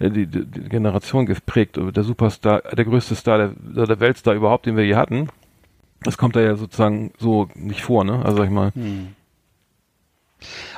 [0.00, 4.76] äh, die, die, Generation geprägt, der Superstar, der größte Star der, der Weltstar überhaupt, den
[4.76, 5.28] wir je hatten,
[6.02, 8.20] das kommt da ja sozusagen so nicht vor, ne?
[8.24, 8.72] Also sag ich mal,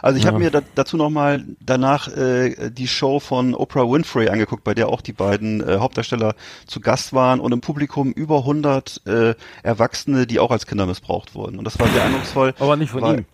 [0.03, 0.31] Also ich Ja.
[0.31, 4.89] habe mir da, dazu nochmal danach äh, die Show von Oprah Winfrey angeguckt, bei der
[4.89, 6.35] auch die beiden äh, Hauptdarsteller
[6.67, 11.35] zu Gast waren und im Publikum über 100 äh, Erwachsene, die auch als Kinder missbraucht
[11.35, 11.59] wurden.
[11.59, 12.55] Und das war sehr eindrucksvoll.
[12.59, 13.25] aber nicht von ihm.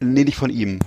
[0.00, 0.80] Nee, nicht von ihm.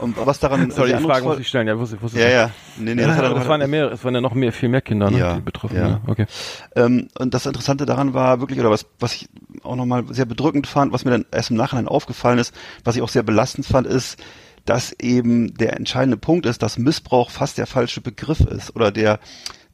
[0.00, 2.50] Und was daran Sorry, die Frage muss ich stellen, ja, wusste, wusste Ja, ja.
[2.76, 4.68] Nee, nee, ja, das er- das waren ja mehr, es waren ja noch mehr, viel
[4.68, 5.88] mehr Kinder, ne, Ja, die betroffen, ja.
[5.88, 6.00] ja.
[6.06, 6.26] Okay.
[6.74, 9.28] Ähm, und das Interessante daran war wirklich, oder was, was ich
[9.64, 13.02] auch nochmal sehr bedrückend fand, was mir dann erst im Nachhinein aufgefallen ist, was ich
[13.02, 14.18] auch sehr belastend fand, ist,
[14.64, 18.74] dass eben der entscheidende Punkt ist, dass Missbrauch fast der falsche Begriff ist.
[18.74, 19.20] Oder der,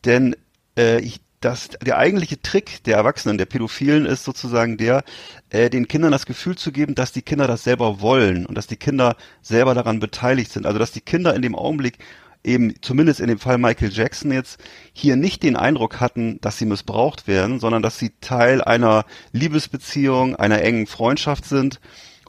[0.05, 0.35] denn
[0.77, 5.05] äh, ich, das, der eigentliche Trick der Erwachsenen, der Pädophilen, ist sozusagen der,
[5.49, 8.67] äh, den Kindern das Gefühl zu geben, dass die Kinder das selber wollen und dass
[8.67, 10.67] die Kinder selber daran beteiligt sind.
[10.67, 11.99] Also dass die Kinder in dem Augenblick
[12.43, 14.59] eben zumindest in dem Fall Michael Jackson jetzt
[14.93, 20.37] hier nicht den Eindruck hatten, dass sie missbraucht werden, sondern dass sie Teil einer Liebesbeziehung,
[20.37, 21.81] einer engen Freundschaft sind.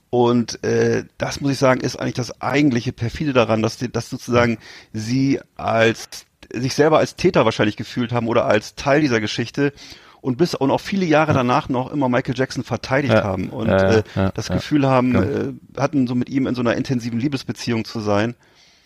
[0.09, 4.09] Und äh, das muss ich sagen, ist eigentlich das eigentliche perfide daran, dass, die, dass
[4.09, 4.57] sozusagen
[4.91, 6.09] sie als
[6.53, 9.71] sich selber als Täter wahrscheinlich gefühlt haben oder als Teil dieser Geschichte
[10.19, 13.23] und bis und auch viele Jahre danach noch immer Michael Jackson verteidigt Ja.
[13.23, 14.49] haben und Ja, ja, äh, das.
[14.49, 18.35] Gefühl haben, äh, hatten so mit ihm in so einer intensiven Liebesbeziehung zu sein.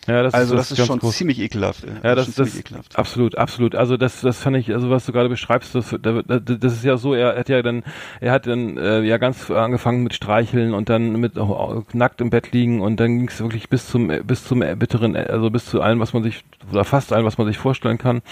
[0.06, 1.16] Ja, das also das, ist ganz schon groß.
[1.16, 1.84] ziemlich ekelhaft.
[1.84, 2.98] äh, Ja, das, ist das ziemlich ekelhaft.
[2.98, 3.74] absolut, absolut.
[3.74, 6.96] Also das, das fand ich, also was du gerade beschreibst, das, das, das ist ja
[6.96, 7.14] so.
[7.14, 7.82] Er hat ja dann,
[8.20, 12.30] er hat dann äh, ja ganz angefangen mit Streicheln und dann mit auch, nackt im
[12.30, 15.80] Bett liegen und dann ging es wirklich bis zum, bis zum bitteren, also bis zu
[15.80, 18.22] allem, was man sich oder fast allem, was man sich vorstellen kann,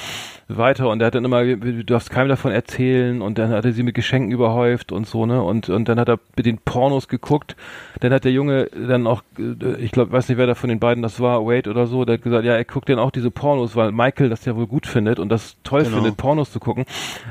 [0.48, 0.88] weiter.
[0.88, 3.82] Und er hat dann immer, du darfst keinem davon erzählen und dann hat er sie
[3.82, 7.56] mit Geschenken überhäuft und so ne und und dann hat er mit den Pornos geguckt.
[8.00, 10.80] Dann hat der Junge dann auch, äh, ich glaube, weiß nicht, wer da von den
[10.80, 13.30] beiden das war, Wade oder so, der hat gesagt, ja, er guckt dann auch diese
[13.30, 15.96] Pornos, weil Michael das ja wohl gut findet und das toll Genau.
[15.96, 16.84] findet, Pornos zu gucken.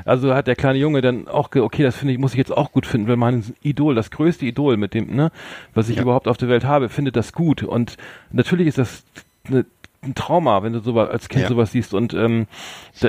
[0.04, 2.72] Also hat der kleine Junge dann auch, okay, das finde ich, muss ich jetzt auch
[2.72, 5.30] gut finden, weil mein Idol, das größte Idol mit dem, ne,
[5.74, 6.02] was ich Ja.
[6.02, 7.62] überhaupt auf der Welt habe, findet das gut.
[7.62, 7.96] Und
[8.32, 9.04] natürlich ist das
[9.46, 9.64] eine,
[10.02, 11.48] ein Trauma, wenn du sowas als Kind Ja.
[11.48, 12.46] sowas siehst und ähm,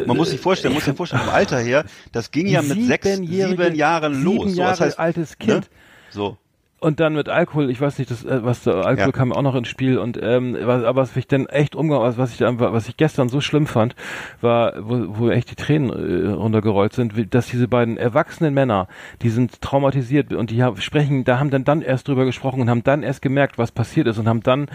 [0.05, 1.83] Man muss sich vorstellen, man muss sich vorstellen, vom Alter her,
[2.13, 4.33] das ging ja mit sechs, sieben Jahren los.
[4.45, 5.49] Sieben so, Jahre das heißt, altes Kind.
[5.49, 5.61] Ne?
[6.09, 6.37] So.
[6.85, 9.11] Und dann mit Alkohol, ich weiß nicht, das, äh, was da, Alkohol Ja.
[9.11, 12.19] kam auch noch ins Spiel und ähm, was, aber was ich dann echt umgehauen, was,
[12.19, 13.95] was ich dann, was ich gestern so schlimm fand,
[14.39, 18.87] war, wo, wo echt die Tränen äh, runtergerollt sind, dass diese beiden erwachsenen Männer,
[19.23, 22.69] die sind traumatisiert und die haben, sprechen, da haben dann dann erst drüber gesprochen und
[22.69, 24.67] haben dann erst gemerkt, was passiert ist und haben dann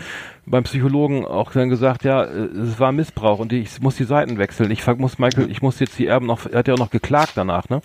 [0.47, 4.37] beim Psychologen auch dann gesagt, ja, äh, es war Missbrauch und ich muss die Seiten
[4.37, 4.73] wechseln.
[4.73, 7.35] Ich muss Michael, ich muss jetzt die Erben noch, er hat ja auch noch geklagt
[7.37, 7.83] danach, ne?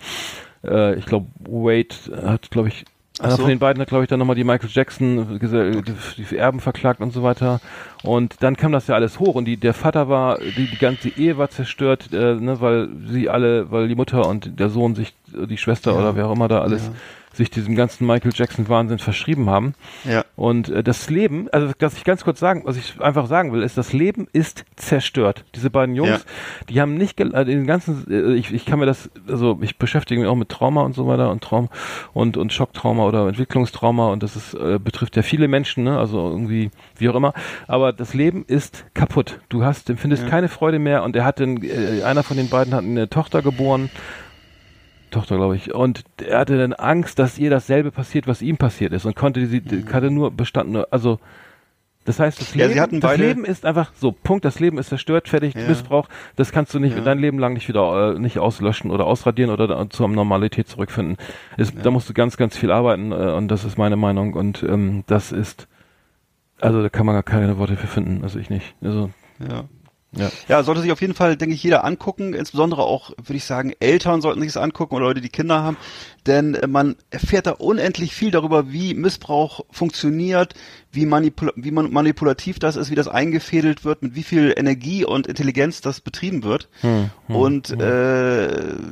[0.64, 1.94] Äh, ich glaube, Wade
[2.26, 2.84] hat, glaube ich,
[3.20, 3.42] einer so.
[3.42, 7.12] von den beiden hat, glaube ich, dann nochmal die Michael Jackson, die Erben verklagt und
[7.12, 7.60] so weiter.
[8.02, 11.08] Und dann kam das ja alles hoch und die, der Vater war, die, die ganze
[11.08, 15.14] Ehe war zerstört, äh, ne, weil sie alle, weil die Mutter und der Sohn sich,
[15.28, 15.98] die Schwester Ja.
[15.98, 16.92] oder wer auch immer da alles, Ja.
[17.36, 19.74] Sich diesem ganzen Michael Jackson Wahnsinn verschrieben haben.
[20.04, 20.24] Ja.
[20.36, 23.62] Und äh, das Leben, also was ich ganz kurz sagen, was ich einfach sagen will,
[23.62, 25.44] ist, das Leben ist zerstört.
[25.54, 26.64] Diese beiden Jungs, Ja.
[26.68, 30.20] die haben nicht, äh, den ganzen, äh, ich, ich kann mir das, also ich beschäftige
[30.20, 31.68] mich auch mit Trauma und so weiter und Traum
[32.14, 35.98] und und Schocktrauma oder Entwicklungstrauma und das ist, äh, betrifft ja viele Menschen, ne?
[35.98, 37.34] also irgendwie wie auch immer.
[37.66, 39.40] Aber das Leben ist kaputt.
[39.48, 40.28] Du hast, empfindest Ja.
[40.30, 43.42] keine Freude mehr und er hat den, äh, einer von den beiden hat eine Tochter
[43.42, 43.90] geboren.
[45.10, 45.74] Tochter, glaube ich.
[45.74, 49.46] Und er hatte dann Angst, dass ihr dasselbe passiert, was ihm passiert ist und konnte
[49.46, 51.18] sie, hatte nur bestanden, also
[52.04, 52.60] das heißt, das, Mhm.
[52.60, 55.54] Ja, Leben, sie hatten das Leben ist einfach so, Punkt, das Leben ist zerstört, fertig,
[55.54, 55.66] Ja.
[55.68, 57.02] Missbrauch, das kannst du nicht Ja.
[57.02, 61.16] dein Leben lang nicht wieder äh, nicht auslöschen oder ausradieren oder da, zur Normalität zurückfinden.
[61.56, 64.62] Es, Da musst du ganz, ganz viel arbeiten äh, und das ist meine Meinung und
[64.62, 65.66] ähm, das ist,
[66.60, 68.76] also da kann man gar keine Worte für finden, also ich nicht.
[68.82, 69.64] Also, Ja.
[70.16, 70.30] Ja.
[70.48, 72.34] Ja, sollte sich auf jeden Fall, denke ich, jeder angucken.
[72.34, 75.76] Insbesondere auch, würde ich sagen, Eltern sollten sich es angucken oder Leute, die Kinder haben.
[76.26, 80.54] Denn äh, man erfährt da unendlich viel darüber, wie Missbrauch funktioniert,
[80.90, 85.04] wie, manipul wie man manipulativ das ist, wie das eingefädelt wird, mit wie viel Energie
[85.04, 86.68] und Intelligenz das betrieben wird.
[86.80, 88.48] Hm, und äh,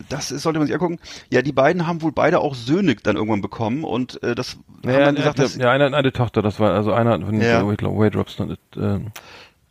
[0.08, 0.98] das ist, sollte man sich angucken.
[1.30, 4.92] Ja, die beiden haben wohl beide auch Söhne dann irgendwann bekommen und äh, das haben
[4.92, 7.42] Ja, dann gesagt, ja, dass, ja eine, eine Tochter, das war, also einer von den
[7.42, 7.66] Ja.
[7.66, 9.00] Wade Robson hat äh,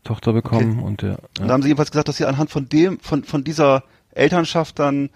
[0.04, 3.00] Tochter bekommen und der, Und da haben sie jedenfalls gesagt, dass sie anhand von dem,
[3.00, 5.10] von, von dieser Elternschaft dann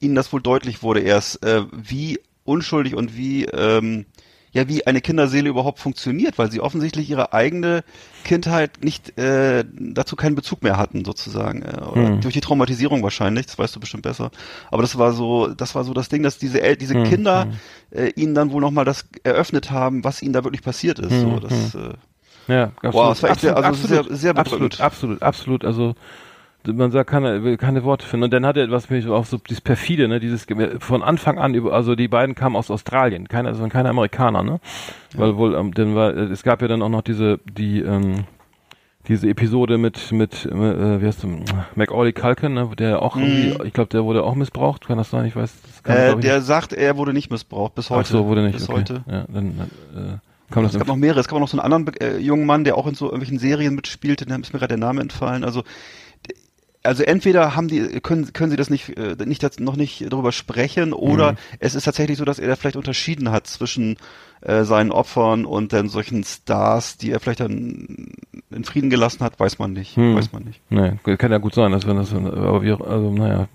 [0.00, 4.04] ihnen das wohl deutlich wurde erst, äh, wie unschuldig und wie, ähm,
[4.52, 7.82] ja, wie eine Kinderseele überhaupt funktioniert, weil sie offensichtlich ihre eigene
[8.22, 11.62] Kindheit nicht, äh, dazu keinen Bezug mehr hatten, sozusagen.
[11.62, 12.20] Äh, oder Hm.
[12.20, 14.30] Durch die Traumatisierung wahrscheinlich, das weißt du bestimmt besser.
[14.70, 17.48] Aber das war so, das war so das Ding, dass diese, El diese Hm, Kinder
[17.90, 21.20] äh, ihnen dann wohl nochmal das eröffnet haben, was ihnen da wirklich passiert ist.
[21.20, 21.94] So, das, äh,
[22.48, 22.94] Ja, absolut.
[22.94, 25.64] Wow, das war echt sehr- also absolut, sehr- sehr absolut, absolut, absolut.
[25.64, 25.94] Also
[26.66, 28.24] man sagt keine, will keine Worte finden.
[28.24, 30.46] Und dann hat er, was mich auch so dieses perfide, ne, dieses
[30.78, 34.60] von Anfang an über, also die beiden kamen aus Australien, keine, also keine Amerikaner, ne,
[35.14, 38.24] weil wohl, ähm, dann war, es gab ja dann auch noch diese, die, ähm,
[39.08, 41.30] diese Episode mit mit äh, wie heißt der,
[41.74, 45.26] Macaulay Culkin, ne, der auch irgendwie, ich glaube, der wurde auch missbraucht, kann das sein?
[45.26, 46.18] Ich weiß, das kann, Mhm.
[46.20, 48.00] äh, der sagt, er wurde nicht missbraucht, bis heute.
[48.00, 48.78] Ach so, wurde nicht, Bis okay.
[48.78, 49.04] heute.
[49.06, 49.46] Ja, dann
[49.94, 50.16] äh,
[50.50, 51.20] kam Es gab noch mehrere.
[51.20, 53.38] Es gab auch noch so einen anderen äh, jungen Mann, der auch in so irgendwelchen
[53.38, 54.26] Serien mitspielte.
[54.26, 55.44] Da ist mir gerade der Name entfallen.
[55.44, 55.62] Also,
[56.82, 60.92] also entweder haben die können können sie das nicht äh, nicht noch nicht darüber sprechen
[60.92, 61.36] oder Mhm.
[61.58, 63.96] es ist tatsächlich so, dass er da vielleicht unterschieden hat zwischen
[64.44, 68.12] äh, seinen Opfern und dann solchen Stars, die er vielleicht dann
[68.50, 70.14] in Frieden gelassen hat, weiß man nicht, Hm.
[70.14, 70.60] weiß man nicht.
[70.70, 73.48] Nee, kann ja gut sein, dass wenn das, aber wir, also naja,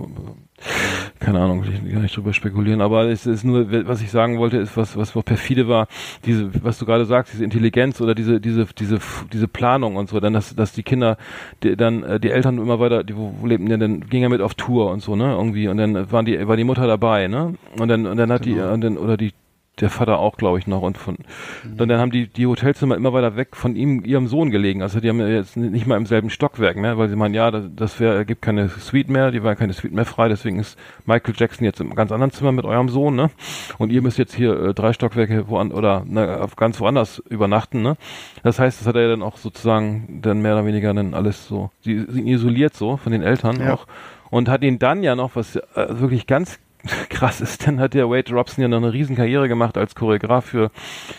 [1.19, 4.39] keine Ahnung, will ich gar nicht drüber spekulieren, aber es ist nur, was ich sagen
[4.39, 5.87] wollte, ist, was, was noch perfide war,
[6.25, 8.99] diese, was du gerade sagst, diese Intelligenz oder diese, diese, diese,
[9.31, 11.17] diese Planung und so, dann, dass, dass die Kinder,
[11.63, 14.29] die, dann, äh, die Eltern immer weiter, die, wo, wo lebten, denn, dann ging er
[14.29, 17.27] mit auf Tour und so, ne, irgendwie, und dann waren die, war die Mutter dabei,
[17.27, 19.33] ne, und dann, und dann hat die, und dann, oder die,
[19.81, 20.81] der Vater auch, glaube ich, noch.
[20.81, 21.17] Und von
[21.63, 24.81] dann, dann haben die die Hotelzimmer immer weiter weg von ihm, ihrem Sohn gelegen.
[24.81, 27.51] Also die haben ja jetzt nicht mal im selben Stockwerk mehr, weil sie meinen, ja,
[27.51, 30.77] das, das wäre, gibt keine Suite mehr, die war keine Suite mehr frei, deswegen ist
[31.05, 33.29] Michael Jackson jetzt im ganz anderen Zimmer mit eurem Sohn, ne?
[33.77, 37.81] Und ihr müsst jetzt hier äh, drei Stockwerke woan oder ne, auf ganz woanders übernachten,
[37.81, 37.97] ne?
[38.43, 41.47] Das heißt, das hat er ja dann auch sozusagen dann mehr oder weniger dann alles
[41.47, 43.73] so, sie sind isoliert so von den Eltern Ja.
[43.73, 43.87] auch
[44.29, 46.59] und hat ihn dann ja noch, was äh, wirklich ganz
[47.09, 50.45] krass ist, dann hat der Wade Robson ja noch eine riesen Karriere gemacht als Choreograf
[50.45, 50.71] für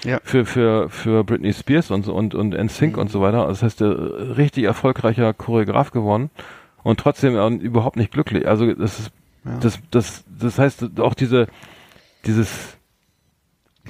[0.04, 0.20] Ja.
[0.24, 3.40] für für für Britney Spears und so und und NSYNC und so weiter.
[3.46, 6.30] Also das heißt, der richtig erfolgreicher Choreograf geworden
[6.82, 8.48] und trotzdem äh, überhaupt nicht glücklich.
[8.48, 9.10] Also das ist
[9.60, 11.46] das das das heißt auch diese
[12.26, 12.76] dieses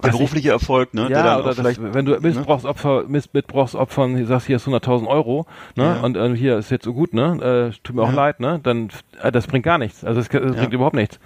[0.05, 1.09] Der berufliche Erfolg, ne?
[1.11, 6.01] ja, oder das, wenn du Missbrauchsopfer, Miss, Missbrauchsopfern sagst, hier ist 100.000 Euro, ne, Ja.
[6.01, 8.15] und äh, hier ist jetzt so gut, ne, äh, tut mir auch Ja.
[8.15, 8.89] leid, ne, dann,
[9.21, 10.05] äh, das bringt gar nichts.
[10.05, 10.53] Also, das, das Ja.
[10.53, 11.19] bringt überhaupt nichts.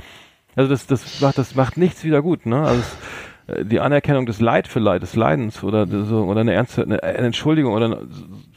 [0.57, 2.81] Also, das, das macht, das macht nichts wieder gut, ne, also,
[3.49, 6.83] es, äh, die Anerkennung des Leid für Leid, des Leidens oder so, oder eine ernste,
[6.85, 8.01] eine, Entschuldigung oder,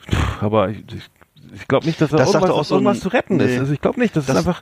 [0.10, 1.04] pff, aber ich, ich,
[1.56, 3.52] ich glaube nicht, dass da Das irgendwas, auch so ein- irgendwas zu retten ist.
[3.54, 3.60] nee.
[3.60, 4.62] Also, ich glaube nicht, das, Das- ist einfach,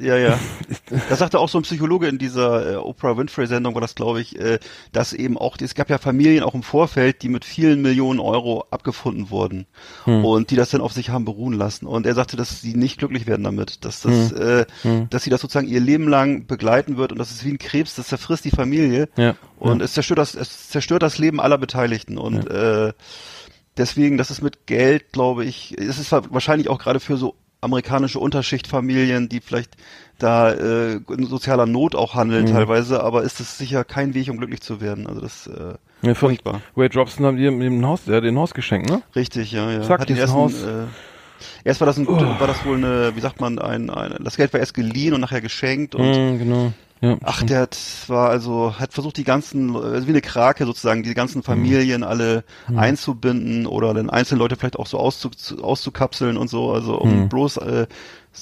[0.00, 0.38] ja, ja.
[1.08, 4.20] Das sagte auch so ein Psychologe in dieser äh, Oprah Winfrey Sendung, war das glaube
[4.20, 4.58] ich, äh,
[4.92, 8.66] dass eben auch, es gab ja Familien auch im Vorfeld, die mit vielen Millionen Euro
[8.70, 9.66] abgefunden wurden
[10.04, 10.24] Hm.
[10.24, 11.86] und die das dann auf sich haben beruhen lassen.
[11.86, 14.66] Und er sagte, dass sie nicht glücklich werden damit, dass das, Hm.
[14.84, 17.58] äh, dass sie das sozusagen ihr Leben lang begleiten wird und das ist wie ein
[17.58, 19.34] Krebs, das zerfrisst die Familie ja.
[19.58, 22.92] und es zerstört das, es zerstört das Leben aller Beteiligten und äh,
[23.76, 28.18] deswegen, das ist mit Geld, glaube ich, es ist wahrscheinlich auch gerade für so amerikanische
[28.18, 29.76] Unterschichtfamilien, die vielleicht
[30.18, 32.52] da äh, in sozialer Not auch handeln Mhm.
[32.52, 35.06] teilweise, aber ist es sicher kein Weg, um glücklich zu werden.
[35.06, 36.60] Also das äh, ja furchtbar.
[36.74, 39.02] Wade Robson haben die ein Haus, hat den Haus geschenkt, ne?
[39.16, 39.82] Richtig, ja, ja.
[39.82, 40.52] Zack, Hat den ersten, Haus.
[40.62, 40.84] Äh,
[41.64, 42.20] erst war das ein Oh.
[42.20, 45.20] war das wohl eine, wie sagt man, ein, ein das Geld war erst geliehen und
[45.20, 46.72] nachher geschenkt und Mhm, genau.
[47.02, 47.50] Ja, Ach, stimmt.
[47.50, 51.42] der hat, war also, hat versucht, die ganzen, äh, wie eine Krake sozusagen, die ganzen
[51.42, 52.44] Familien alle
[52.76, 57.22] einzubinden oder dann einzelne Leute vielleicht auch so auszu, zu- auszukapseln und so, also um
[57.24, 57.28] Mhm.
[57.28, 57.86] bloß äh,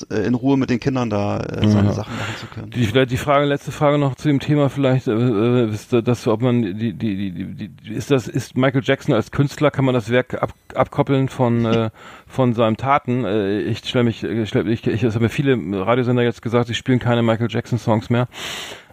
[0.08, 1.92] in Ruhe mit den Kindern da äh, seine Ja.
[1.92, 2.70] Sachen machen zu können.
[2.70, 6.02] Die, vielleicht die Frage, letzte Frage noch zu dem Thema vielleicht, äh, äh, ist, äh,
[6.02, 9.84] dass, ob man die, die, die, die, ist das, ist Michael Jackson als Künstler, kann
[9.84, 11.90] man das Werk ab, abkoppeln von, äh,
[12.28, 13.24] von seinen Taten?
[13.24, 16.68] Äh, ich stelle mich, ich, stell, ich, ich, es haben mir viele Radiosender jetzt gesagt,
[16.68, 18.28] sie spielen keine Michael Jackson Songs mehr.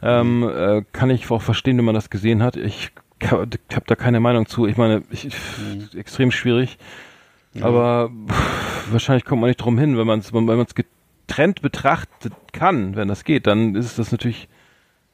[0.02, 2.56] Ähm, äh, kann ich auch verstehen, wenn man das gesehen hat.
[2.56, 2.92] Ich
[3.24, 4.66] habe da keine Meinung zu.
[4.68, 5.30] Ich meine, ich,
[5.96, 6.78] extrem schwierig.
[7.62, 11.62] Aber pff, wahrscheinlich kommt man nicht drum hin, wenn man es wenn man es getrennt
[11.62, 14.48] betrachtet kann, wenn das geht, dann ist das natürlich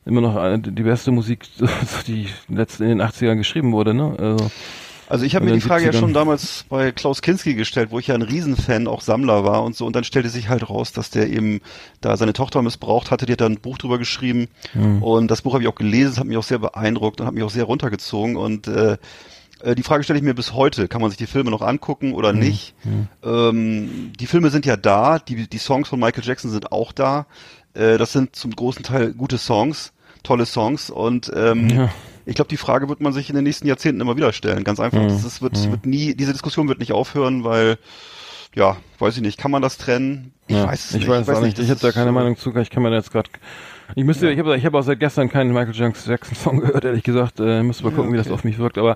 [0.05, 1.45] immer noch eine, die beste Musik,
[2.07, 4.15] die letzten in den 80ern geschrieben wurde, ne?
[4.17, 4.51] Also,
[5.07, 5.99] Also ich habe mir die Frage ja 70ern.
[5.99, 9.75] schon damals bei Klaus Kinski gestellt, wo ich ja ein Riesenfan, auch Sammler war und
[9.75, 9.85] so.
[9.85, 11.61] Und dann stellte sich halt raus, dass der eben
[12.01, 13.25] da seine Tochter missbraucht hatte.
[13.25, 14.47] Die hat da ein Buch drüber geschrieben.
[14.71, 15.03] Hm.
[15.03, 17.33] Und das Buch habe ich auch gelesen, das hat mich auch sehr beeindruckt und hat
[17.33, 18.37] mich auch sehr runtergezogen.
[18.37, 18.97] Und äh,
[19.63, 20.87] äh, die Frage stelle ich mir bis heute.
[20.87, 22.13] Kann man sich die Filme noch angucken Hm.
[22.15, 22.75] oder nicht?
[23.23, 25.19] Ähm, die Filme sind ja da.
[25.19, 27.25] Die, die Songs von Michael Jackson sind auch da.
[27.73, 30.89] Äh, das sind zum großen Teil gute Songs, tolle Songs.
[30.89, 31.89] Und ähm, Ja.
[32.25, 34.63] ich glaube, die Frage wird man sich in den nächsten Jahrzehnten immer wieder stellen.
[34.63, 35.01] Ganz einfach.
[35.01, 35.07] Mhm.
[35.09, 37.77] Das ist, wird, wird nie, diese Diskussion wird nicht aufhören, weil,
[38.55, 40.31] ja, weiß ich nicht, kann man das trennen?
[40.47, 41.07] Ich ja, weiß es ich nicht.
[41.09, 41.57] weiß es auch nicht.
[41.57, 42.55] das Ich habe da keine so- Meinung zu.
[42.57, 43.29] Ich kann mir da jetzt gerade
[43.95, 47.03] ich müsste, ich habe ich hab auch seit gestern keinen Michael Jackson Song gehört, ehrlich
[47.03, 47.39] gesagt.
[47.39, 48.33] Äh, müsste mal Ja, gucken, wie das okay.
[48.33, 48.77] auf mich wirkt.
[48.77, 48.95] Aber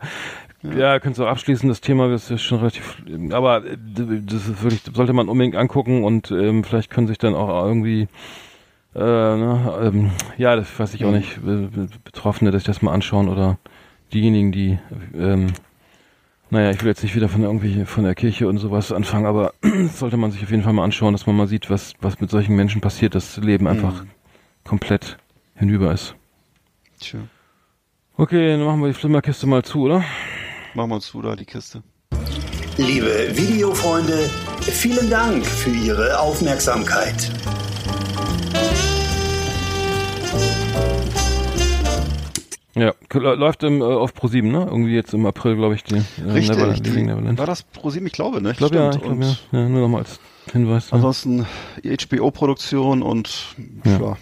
[0.63, 2.98] ja, könntest du auch abschließen, das Thema ist ja schon relativ,
[3.32, 3.78] aber äh,
[4.26, 8.08] das ist wirklich, sollte man unbedingt angucken und ähm, vielleicht können sich dann auch irgendwie
[8.96, 11.17] äh, ne, ähm, ja, das weiß ich auch Mhm.
[11.17, 13.58] nicht, Be- Betroffene, dass sich das mal anschauen oder
[14.13, 14.80] diejenigen, die
[15.15, 15.48] ähm,
[16.50, 19.54] naja, ich will jetzt nicht wieder von irgendwie von der Kirche und sowas anfangen, aber
[19.93, 22.30] sollte man sich auf jeden Fall mal anschauen, dass man mal sieht, was, was mit
[22.32, 24.10] solchen Menschen passiert, dass das Leben einfach Mhm.
[24.63, 25.17] komplett
[25.56, 26.15] hinüber ist.
[27.00, 27.20] Tja,
[28.20, 30.04] Okay, dann machen wir die Flimmerkiste mal zu, oder?
[30.77, 31.81] Machen wir uns zu da, die Kiste.
[32.77, 34.29] Liebe Videofreunde,
[34.61, 37.31] vielen Dank für Ihre Aufmerksamkeit.
[42.75, 44.67] Ja, läuft im, äh, auf Pro7, ne?
[44.69, 46.55] Irgendwie jetzt im April, glaube ich, die äh, Richtig.
[46.55, 47.39] Neverland, die, Neverland.
[47.39, 48.05] war das ProSieben?
[48.05, 48.51] Ich glaube, ne?
[48.51, 49.35] Ich glaube ja, ich glaube ja.
[49.51, 49.67] ja.
[49.67, 50.19] Nur nochmal als
[50.51, 50.91] Hinweis.
[50.91, 50.97] Ja.
[50.97, 51.47] Ansonsten
[51.83, 53.99] HBO-Produktion und Ja.
[53.99, 54.17] ja.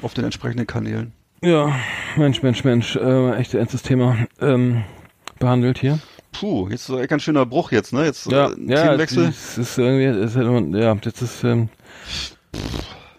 [0.00, 1.12] auf den entsprechenden Kanälen.
[1.42, 1.76] ja,
[2.16, 4.84] Mensch, Mensch, Mensch, äh, echt ernstes Thema ähm,
[5.38, 5.98] behandelt hier.
[6.32, 8.04] Puh, jetzt so ein ganz schöner Bruch jetzt, ne?
[8.04, 9.28] Jetzt Ja, äh, ein ja, Themenwechsel.
[9.28, 11.68] es ist irgendwie, es ist halt ja, jetzt ist, ähm,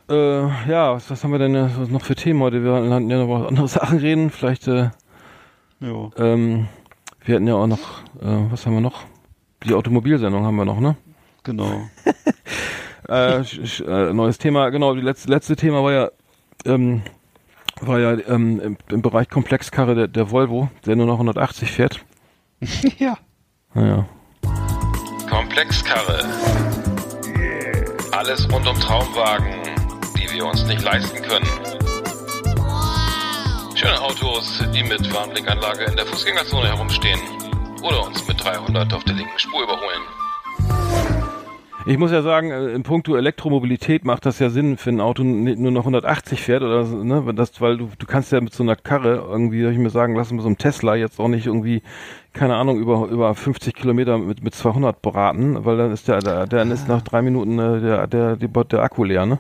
[0.10, 2.64] äh, ja, was, was haben wir denn äh, noch für Themen heute?
[2.64, 4.90] Wir hatten ja noch über andere Sachen reden, vielleicht, äh,
[5.82, 6.68] ähm,
[7.26, 9.04] wir hatten ja auch noch, äh, was haben wir noch?
[9.64, 10.96] Die Automobilsendung haben wir noch, ne?
[11.44, 11.82] Genau.
[13.10, 16.10] äh, äh, neues Thema, genau, die letzte, letzte Thema war ja,
[16.66, 17.02] ähm,
[17.82, 22.04] war ja ähm, im, im Bereich Komplexkarre der, der Volvo, der nur noch 180 fährt.
[23.00, 23.18] ja.
[23.74, 24.06] Naja.
[25.30, 26.26] Komplexkarre.
[28.12, 29.54] Alles rund um Traumwagen,
[30.18, 31.48] die wir uns nicht leisten können.
[33.76, 37.20] Schöne Autos, die mit Warnblinkanlage in der Fußgängerzone herumstehen
[37.82, 40.02] oder uns mit 300 auf der linken Spur überholen.
[41.86, 45.24] Ich muss ja sagen, äh, in puncto Elektromobilität macht das ja Sinn, wenn ein Auto
[45.24, 48.64] nur noch 180 fährt oder so, ne, das, weil du, du kannst ja mit so
[48.64, 51.48] einer Karre irgendwie, soll ich mir sagen lassen, mit so einem Tesla jetzt auch nicht
[51.48, 51.82] irgendwie,
[52.34, 56.46] keine Ahnung, über, über 50 Kilometer mit, mit 200 beraten, weil dann ist der, der,
[56.48, 59.40] dann ist nach drei Minuten äh, der, der, der, der Akku leer, ne?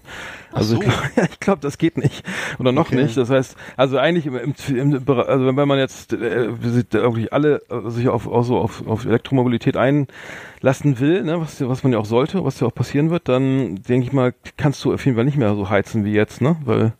[0.51, 0.81] Also so.
[0.81, 2.23] ich glaube, glaub, das geht nicht.
[2.59, 2.95] Oder noch Okay.
[2.95, 3.15] nicht.
[3.15, 6.49] Das heißt, also eigentlich im, im, im also wenn man jetzt äh,
[6.93, 11.83] irgendwie alle äh, sich auf, auf, so auf, auf Elektromobilität einlassen will, ne, was, was
[11.83, 14.93] man ja auch sollte, was ja auch passieren wird, dann denke ich mal, kannst du
[14.93, 16.57] auf jeden Fall nicht mehr so heizen wie jetzt, ne?
[16.65, 16.93] Weil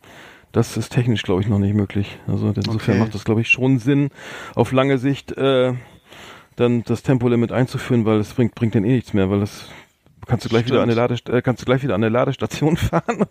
[0.51, 2.17] das ist technisch, glaube ich, noch nicht möglich.
[2.27, 2.99] Also insofern Okay.
[2.99, 4.09] macht das, glaube ich, schon Sinn,
[4.55, 5.73] auf lange Sicht äh,
[6.55, 9.65] dann das Tempolimit einzuführen, weil es bringt, bringt dann eh nichts mehr, weil das
[10.27, 12.77] kannst du gleich wieder an eine Ladest äh, kannst du gleich wieder an eine Ladestation
[12.77, 13.25] fahren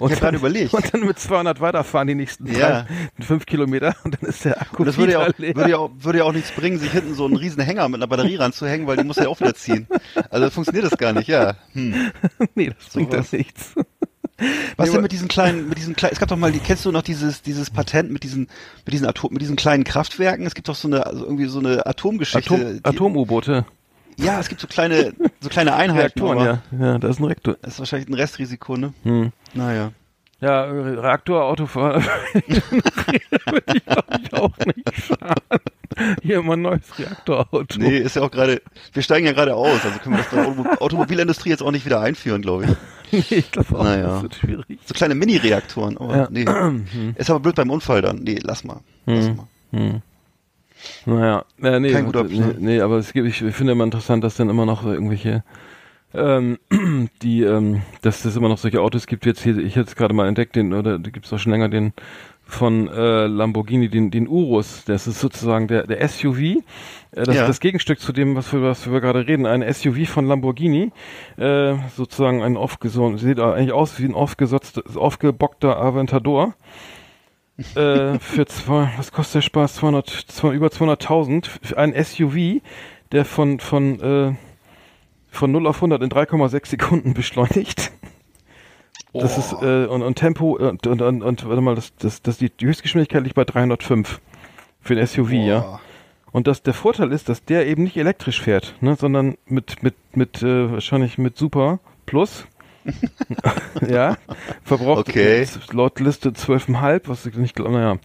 [0.00, 0.72] und grad überlegt.
[0.74, 2.82] und dann mit 200 weiterfahren die nächsten Ja.
[3.18, 5.54] drei, fünf Kilometer und dann ist der Akku Und das würde ja, auch, leer.
[5.54, 7.98] würde, ja auch, würde ja auch nichts bringen, sich hinten so einen riesen Hänger mit
[8.00, 9.86] einer Batterie ranzuhängen, weil die muss ja auch wieder ziehen.
[10.30, 11.54] Also funktioniert das gar nicht, ja.
[11.72, 12.10] Hm.
[12.56, 13.30] nee, das bringt Sowas.
[13.30, 13.74] dann nichts.
[14.76, 16.84] Was Nee, denn mit diesen kleinen, mit diesen kleinen, es gab doch mal, die, kennst
[16.84, 18.48] du noch dieses, dieses Patent mit diesen,
[18.84, 20.46] mit diesen Atom, mit diesen kleinen Kraftwerken?
[20.46, 22.54] Es gibt doch so eine, also irgendwie so eine Atomgeschichte.
[22.54, 23.66] Atom, Atom-U-Boote,
[24.16, 26.20] Ja, es gibt so kleine, so kleine Einheiten.
[26.20, 26.62] Reaktoren, ja.
[26.78, 27.56] Ja, da ist ein Reaktor.
[27.62, 28.94] Das ist wahrscheinlich ein Restrisiko, ne?
[29.02, 29.32] Hm.
[29.54, 29.92] Naja.
[30.40, 32.62] Ja, Reaktorautofahrer würde ich
[33.74, 35.60] ich auch nicht fahren.
[36.22, 37.78] Hier immer ein neues Reaktorauto.
[37.78, 40.46] Nee, ist ja auch gerade, wir steigen ja gerade aus, also können wir das der
[40.46, 42.70] Auto Automobilindustrie jetzt auch nicht wieder einführen, glaube ich.
[43.30, 44.02] Nee, ich glaube auch, Naja.
[44.06, 44.78] das wird schwierig.
[44.84, 46.28] So kleine Mini-Reaktoren, aber Ja.
[46.30, 46.44] nee.
[47.16, 48.18] Ist aber blöd beim Unfall dann.
[48.22, 48.80] Nee, lass mal.
[49.06, 49.36] Lass Hm.
[49.36, 49.46] mal.
[49.72, 50.02] Hm.
[51.04, 52.56] Naja, äh, nee, Kein guter nee, Plan.
[52.58, 55.44] nee, aber es gibt, ich finde immer interessant, dass dann immer noch irgendwelche,
[56.14, 56.58] ähm,
[57.22, 59.26] die, ähm, dass es immer noch solche Autos gibt.
[59.26, 61.92] Jetzt hier, ich jetzt gerade mal entdeckt, den, oder gibt es auch schon länger den
[62.50, 64.84] von äh, Lamborghini, den, den Urus.
[64.84, 66.38] Das ist sozusagen der, der SUV.
[66.40, 66.60] Äh,
[67.12, 67.42] das Ja.
[67.42, 69.46] ist das Gegenstück zu dem, was wir, was wir gerade reden.
[69.46, 70.92] Ein SUV von Lamborghini.
[71.36, 76.54] Äh, sozusagen ein aufgesonnen, sieht eigentlich aus wie ein aufgebockter Aventador
[77.74, 79.74] äh, für zwei, was kostet der Spaß?
[79.76, 82.62] 200, zwei, über 200.000 für ein SUV,
[83.12, 84.34] der von, von, äh,
[85.30, 87.92] von 0 auf 100 in 3,6 Sekunden beschleunigt.
[89.12, 92.38] Das ist, äh, und, und Tempo, und, und, und, und warte mal, das, das, das,
[92.38, 94.20] die, Höchstgeschwindigkeit liegt bei 305
[94.80, 95.60] für ein SUV, ja.
[95.60, 95.80] Boah.
[96.32, 99.94] Und das, der Vorteil ist, dass der eben nicht elektrisch fährt, ne, sondern mit, mit,
[100.14, 102.46] mit, äh, wahrscheinlich mit Super Plus.
[103.88, 104.16] ja,
[104.62, 105.46] verbraucht Okay.
[105.72, 107.98] laut Liste 12,5, was ich nicht glaube, naja.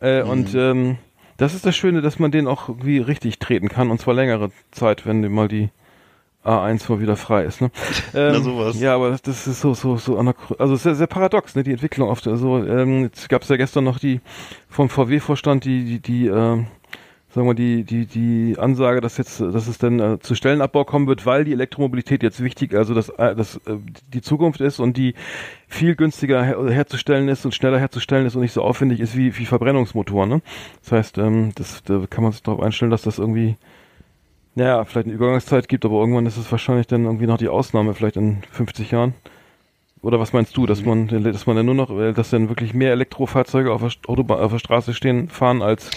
[0.00, 0.30] Äh, Mhm.
[0.30, 0.98] Und ähm,
[1.36, 4.50] das ist das Schöne, dass man den auch irgendwie richtig treten kann, und zwar längere
[4.72, 5.70] Zeit, wenn mal die
[6.44, 7.60] A1 mal wieder frei ist.
[7.60, 7.70] Ne?
[8.14, 8.80] Ähm, Na, sowas.
[8.80, 10.18] Ja, aber das, ist so, so, so,
[10.58, 12.26] also sehr, sehr paradox, ne, die Entwicklung oft.
[12.26, 14.20] Also, ähm, jetzt gab es ja gestern noch die
[14.68, 16.66] vom VW-Vorstand die, die, die, ähm,
[17.32, 21.06] sagen wir, die, die, die Ansage, dass jetzt, dass es dann äh, zu Stellenabbau kommen
[21.06, 23.76] wird, weil die Elektromobilität jetzt wichtig, also dass, äh, dass äh,
[24.12, 25.14] die Zukunft ist und die
[25.68, 29.36] viel günstiger her herzustellen ist und schneller herzustellen ist und nicht so aufwendig ist wie,
[29.38, 30.28] wie Verbrennungsmotoren.
[30.28, 30.42] Ne?
[30.82, 33.56] Das heißt, ähm, das, da kann man sich darauf einstellen, dass das irgendwie
[34.60, 37.94] naja, vielleicht eine Übergangszeit gibt, aber irgendwann ist es wahrscheinlich dann irgendwie noch die Ausnahme,
[37.94, 39.14] vielleicht in 50 Jahren.
[40.02, 42.74] Oder was meinst du, dass man, dass man dann nur noch, äh, dass dann wirklich
[42.74, 45.90] mehr Elektrofahrzeuge auf der, Autobahn, auf der Straße stehen, fahren als,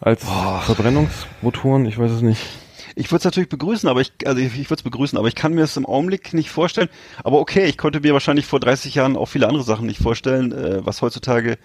[0.00, 1.84] als Verbrennungsmotoren?
[1.84, 2.40] Ich weiß es nicht.
[2.94, 5.34] Ich würde es natürlich begrüßen, aber ich, also ich, ich würde es begrüßen, aber ich
[5.34, 6.88] kann mir es im Augenblick nicht vorstellen.
[7.24, 10.52] Aber okay, ich konnte mir wahrscheinlich vor 30 Jahren auch viele andere Sachen nicht vorstellen,
[10.52, 11.58] äh, was heutzutage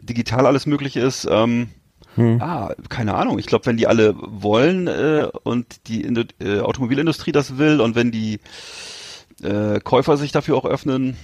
[0.00, 1.26] digital alles möglich ist.
[1.28, 1.70] Ähm,
[2.16, 3.38] Ah, keine Ahnung.
[3.38, 7.94] Ich glaube, wenn die alle wollen äh, und die Indu äh, Automobilindustrie das will und
[7.94, 8.40] wenn die
[9.42, 11.16] äh, Käufer sich dafür auch öffnen,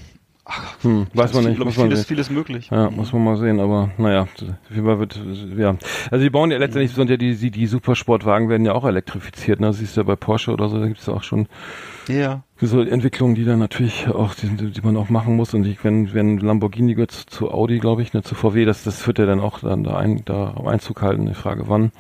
[0.44, 2.70] ach, Hm, weiß man ist, nicht, ich, vieles, vieles möglich.
[2.70, 5.20] Ja, muss man mal sehen, aber naja, auf jeden Fall wird,
[5.57, 5.77] ja.
[6.11, 9.61] Also die bauen ja letztendlich, sind ja die, die, die Supersportwagen werden ja auch elektrifiziert,
[9.61, 9.72] ne?
[9.72, 11.48] Siehst du ja bei Porsche oder so, da gibt's ja auch schon
[12.09, 12.42] Ja.
[12.66, 15.54] So Entwicklungen, die dann natürlich auch, die, die man auch machen muss.
[15.54, 18.82] Und ich, wenn, wenn Lamborghini gehört zu, zu Audi, glaube ich, ne, zu VW, das,
[18.82, 21.92] das wird ja dann auch dann da, ein, da Einzug halten, die Frage wann.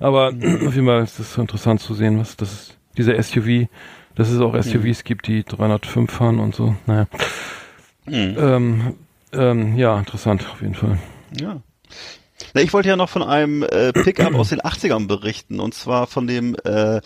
[0.00, 0.28] Aber
[0.66, 3.68] auf jeden Fall ist es interessant zu sehen, was das dieser SUV,
[4.14, 6.74] dass es auch SUVs gibt, die 305 fahren und so.
[6.86, 7.06] Naja.
[8.06, 8.36] Mhm.
[8.38, 8.94] Ähm,
[9.32, 10.98] ähm, ja, interessant auf jeden Fall.
[11.40, 11.60] Ja.
[12.52, 16.06] Na, ich wollte ja noch von einem äh, Pickup aus den 80ern berichten und zwar
[16.06, 17.00] von dem äh,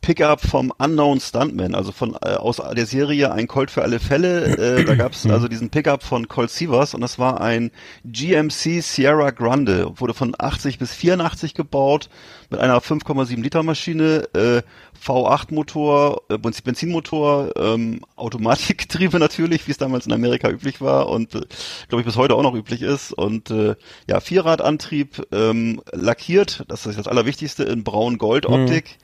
[0.00, 4.78] Pickup vom Unknown Stuntman, also von äh, aus der Serie Ein Colt für alle Fälle.
[4.80, 7.70] Äh, da gab es also diesen Pickup von Colt Sievers und das war ein
[8.04, 12.08] GMC Sierra Grande, wurde von 80 bis 84 gebaut
[12.50, 14.62] mit einer 5,7 Liter Maschine, äh,
[15.04, 21.08] V8 Motor, äh, Benz- Benzinmotor, ähm, Automatikgetriebe natürlich, wie es damals in Amerika üblich war
[21.08, 21.40] und äh,
[21.88, 23.76] glaube ich bis heute auch noch üblich ist und äh,
[24.08, 28.98] ja Vierradantrieb ähm, lackiert, das ist das Allerwichtigste in braun-gold Optik.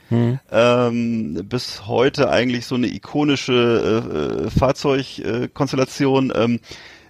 [0.53, 6.33] Ähm, bis heute eigentlich so eine ikonische äh, äh, Fahrzeugkonstellation.
[6.35, 6.61] Ähm,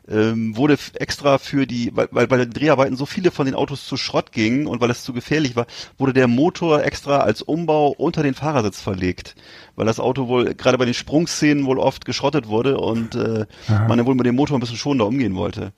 [0.09, 3.87] ähm, wurde extra für die, weil, weil bei den Dreharbeiten so viele von den Autos
[3.87, 5.67] zu Schrott gingen und weil es zu gefährlich war,
[5.99, 9.35] wurde der Motor extra als Umbau unter den Fahrersitz verlegt,
[9.75, 13.99] weil das Auto wohl gerade bei den Sprungszenen wohl oft geschrottet wurde und äh, man
[13.99, 15.73] dann wohl mit dem Motor ein bisschen schonender umgehen wollte.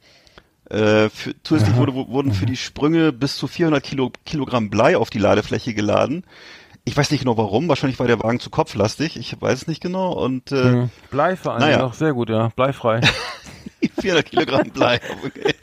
[0.71, 5.09] Äh, für, zusätzlich wurde, wurden für die Sprünge bis zu 400 Kilo, Kilogramm Blei auf
[5.09, 6.25] die Ladefläche geladen.
[6.85, 9.83] Ich weiß nicht genau warum, wahrscheinlich war der Wagen zu kopflastig, ich weiß es nicht
[9.83, 10.91] genau und äh, Mhm.
[11.11, 11.79] Blei vor allem Naja.
[11.79, 12.49] noch sehr gut, ja.
[12.57, 13.01] Bleifrei.
[14.01, 15.01] 400 Kilogramm Blei.
[15.25, 15.55] Okay.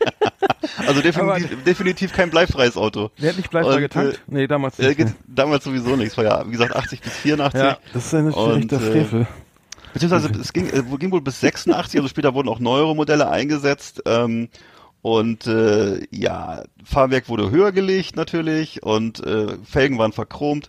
[0.87, 3.11] Also definitiv, definitiv kein bleifreies Auto.
[3.21, 4.15] Der hat nicht bleifrei Und, getankt?
[4.15, 4.97] äh, nee, damals Äh, nicht.
[4.97, 6.17] geht damals sowieso nichts.
[6.17, 7.61] War ja, wie gesagt, 80 bis 84.
[7.61, 9.27] Ja, das ist ja natürlich Und, der äh, Frevel.
[9.93, 14.01] Beziehungsweise es ging, äh, ging wohl bis 86, also später wurden auch neuere Modelle eingesetzt.
[14.05, 14.49] Ähm,
[15.01, 20.67] und äh, ja, Fahrwerk wurde höher gelegt natürlich und äh, Felgen waren verchromt.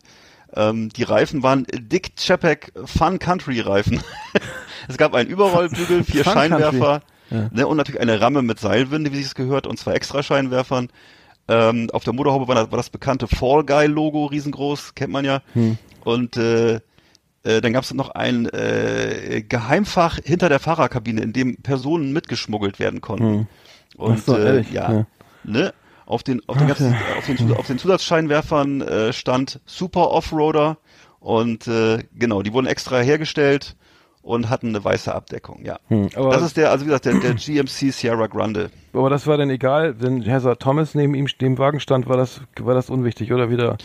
[0.54, 4.00] Ähm, die Reifen waren Dick Chapek Fun Country Reifen.
[4.88, 7.00] es gab einen Überrollbügel, vier Fun Country.
[7.30, 7.48] Ja.
[7.52, 10.88] ne, und natürlich eine Ramme mit Seilwinde, wie sich es gehört, und zwei Extrascheinwerfern.
[11.48, 15.24] Ähm, auf der Motorhaube war das, war das bekannte Fall Guy Logo riesengroß, kennt man
[15.24, 15.42] ja.
[15.52, 15.78] Hm.
[16.04, 16.80] Und äh,
[17.44, 22.78] äh, dann gab es noch ein äh, Geheimfach hinter der Fahrerkabine, in dem Personen mitgeschmuggelt
[22.78, 23.24] werden konnten.
[23.24, 23.46] Hm.
[23.96, 25.06] Und so, äh, ja, Ja.
[25.44, 25.72] ne?
[26.04, 26.98] Auf den, auf den, Ach, ganzen, ja.
[27.18, 30.78] auf den, auf den Zusatzscheinwerfern äh, stand Super Offroader
[31.18, 33.74] und äh, genau, die wurden extra hergestellt
[34.26, 35.78] und hatten eine weiße Abdeckung, ja.
[35.88, 38.70] Hm, das ist der, also wie gesagt, der, der GMC Sierra Grande.
[38.92, 42.40] Aber das war denn egal, wenn Hazard Thomas neben ihm dem Wagen stand, war das,
[42.58, 43.76] war das unwichtig, oder wieder?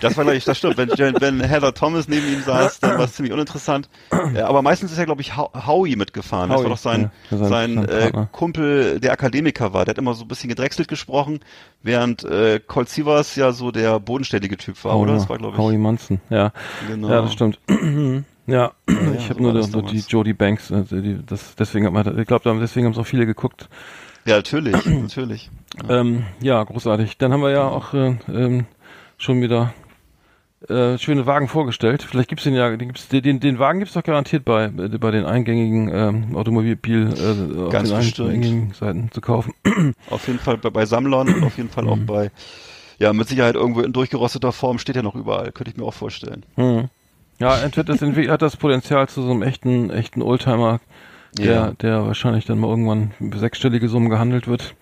[0.00, 0.78] Das war, glaube ich, das stimmt.
[0.78, 3.88] Wenn, wenn Heather Thomas neben ihm saß, dann war es ziemlich uninteressant.
[4.10, 6.48] Aber meistens ist ja, glaube ich, Howie mitgefahren.
[6.48, 8.26] Das Howie, war doch sein, ja, sein- sein, äh.
[8.32, 9.84] Kumpel, der Akademiker war.
[9.84, 11.40] Der hat immer so ein bisschen gedrechselt gesprochen,
[11.82, 15.12] während äh, Colt Sievers ja so der bodenständige Typ war, oder?
[15.12, 15.62] Das war, glaube ich.
[15.62, 16.52] Howie Munson, ja.
[16.88, 17.10] Genau.
[17.10, 17.58] Ja, das stimmt.
[18.46, 20.04] Ja, ich habe so nur, nur die.
[20.08, 23.68] Jodie Banks, also die, das, deswegen hat man, ich glaube, deswegen haben so viele geguckt.
[24.26, 25.50] Ja, natürlich, natürlich.
[25.88, 27.18] Ähm, ja, großartig.
[27.18, 28.66] Dann haben wir ja auch äh, ähm,
[29.18, 29.74] schon wieder
[30.68, 32.02] äh, schöne Wagen vorgestellt.
[32.02, 35.10] Vielleicht gibt's den ja, den, gibt's, den, den Wagen gibt's doch garantiert bei äh, bei
[35.10, 38.30] den eingängigen ähm, Automobil äh, auf Ganz den bestimmt.
[38.30, 39.52] eingängigen Seiten zu kaufen.
[40.10, 41.90] Auf jeden Fall bei, bei Sammlern und auf jeden Fall Mhm.
[41.90, 42.30] auch bei,
[42.98, 45.52] ja, mit Sicherheit irgendwo in durchgerosteter Form steht er noch überall.
[45.52, 46.46] Könnte ich mir auch vorstellen.
[46.54, 46.88] Hm.
[47.38, 50.80] Ja, entweder das entweder hat das Potenzial zu so einem echten echten Oldtimer,
[51.36, 51.70] der Ja.
[51.72, 54.74] der wahrscheinlich dann mal irgendwann sechsstellige Summen gehandelt wird.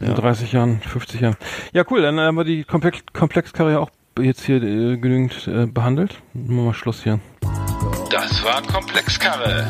[0.00, 0.14] In Ja.
[0.14, 1.36] 30 Jahren, 50 Jahren.
[1.72, 6.20] Ja, cool, dann haben wir die Komplex Komplexkarriere auch jetzt hier äh, genügend äh, behandelt.
[6.34, 7.18] Machen wir mal Schluss hier.
[8.10, 9.68] Das war Komplexkarre.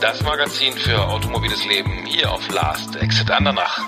[0.00, 3.80] Das Magazin für automobiles Leben hier auf Last Exit Andernach.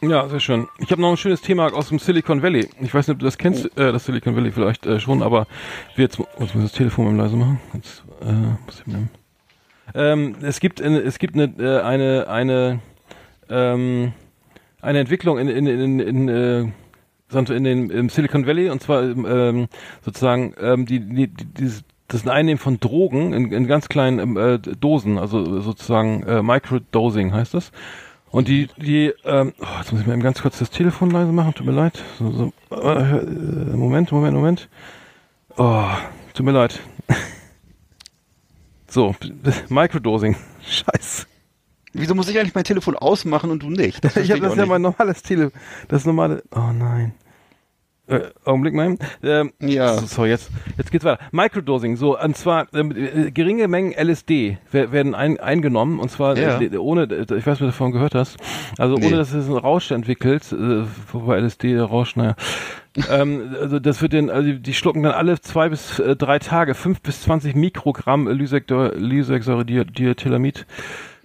[0.00, 0.68] Ja, sehr schön.
[0.78, 2.68] Ich habe noch ein schönes Thema aus dem Silicon Valley.
[2.80, 5.48] Ich weiß nicht, ob du das kennst, äh, das Silicon Valley vielleicht äh, schon, aber
[5.96, 7.60] wir jetzt, jetzt muss ich das Telefon mal leise machen.
[7.74, 9.08] Jetzt, äh, muss ich mir,
[9.94, 12.80] ähm, es gibt eine, es gibt eine äh, eine eine
[13.48, 14.12] ähm,
[14.80, 16.72] eine Entwicklung in in in, in äh,
[17.28, 19.68] sondern in den im Silicon Valley und zwar ähm,
[20.02, 24.36] sozusagen ähm, die, die, die dieses das Einnehmen von Drogen in, in ganz kleinen ähm,
[24.36, 27.70] äh, Dosen, also sozusagen äh, Microdosing heißt das.
[28.30, 31.32] Und die, die, ähm, oh, jetzt muss ich mir eben ganz kurz das Telefon leise
[31.32, 32.02] machen, tut mir leid.
[32.18, 34.68] So, so, äh, äh, Moment, Moment, Moment.
[35.56, 35.86] Oh,
[36.34, 36.80] tut mir leid.
[38.90, 39.14] So,
[39.68, 40.34] Microdosing.
[40.66, 41.26] Scheiße.
[41.92, 44.04] Wieso muss ich eigentlich mein Telefon ausmachen und du nicht?
[44.04, 44.66] Ich habe das ja nicht.
[44.66, 45.52] mein normales Tele,
[45.88, 46.42] das normale.
[46.54, 47.12] Oh nein.
[48.08, 48.96] Äh, Augenblick mal.
[49.22, 49.98] Ähm, Ja.
[49.98, 51.22] So, jetzt, jetzt geht's weiter.
[51.30, 56.36] Microdosing, so, und zwar ähm, äh, geringe Mengen LSD wer- werden ein, eingenommen, und zwar
[56.38, 56.58] Ja.
[56.60, 58.38] äh, ohne, äh, ich weiß nicht, ob du davon gehört hast,
[58.78, 59.06] also Nee.
[59.08, 62.34] ohne, dass es einen Rausch entwickelt, äh, wobei LSD, der Rausch, naja.
[63.10, 67.02] ähm, also das wird den, also die schlucken dann alle zwei bis drei Tage fünf
[67.02, 69.64] bis zwanzig Mikrogramm Lysergsäure-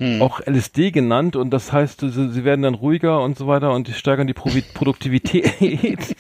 [0.04, 3.72] Lysergsäure-Diethylamid, auch LSD genannt und das heißt, sie, sie werden dann ruhiger und so weiter
[3.74, 5.52] und die steigern die Provi Produktivität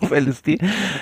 [0.00, 0.58] auf LSD.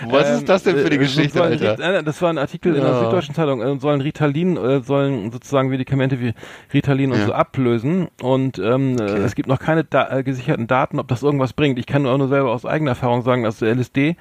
[0.08, 1.76] Was ist das denn für eine äh, Geschichte, Alter?
[1.78, 3.00] Nein, Das war ein Artikel in der Ja.
[3.04, 6.32] Süddeutschen Zeitung, äh, sollen Ritalin, äh, sollen sozusagen Medikamente wie
[6.72, 7.26] Ritalin und Ja.
[7.26, 11.22] so ablösen und ähm, äh, es gibt noch keine da äh, gesicherten Daten, ob das
[11.22, 11.78] irgendwas bringt.
[11.78, 14.16] Ich kann nur, nur selber aus eigener Erfahrung sagen, dass LSD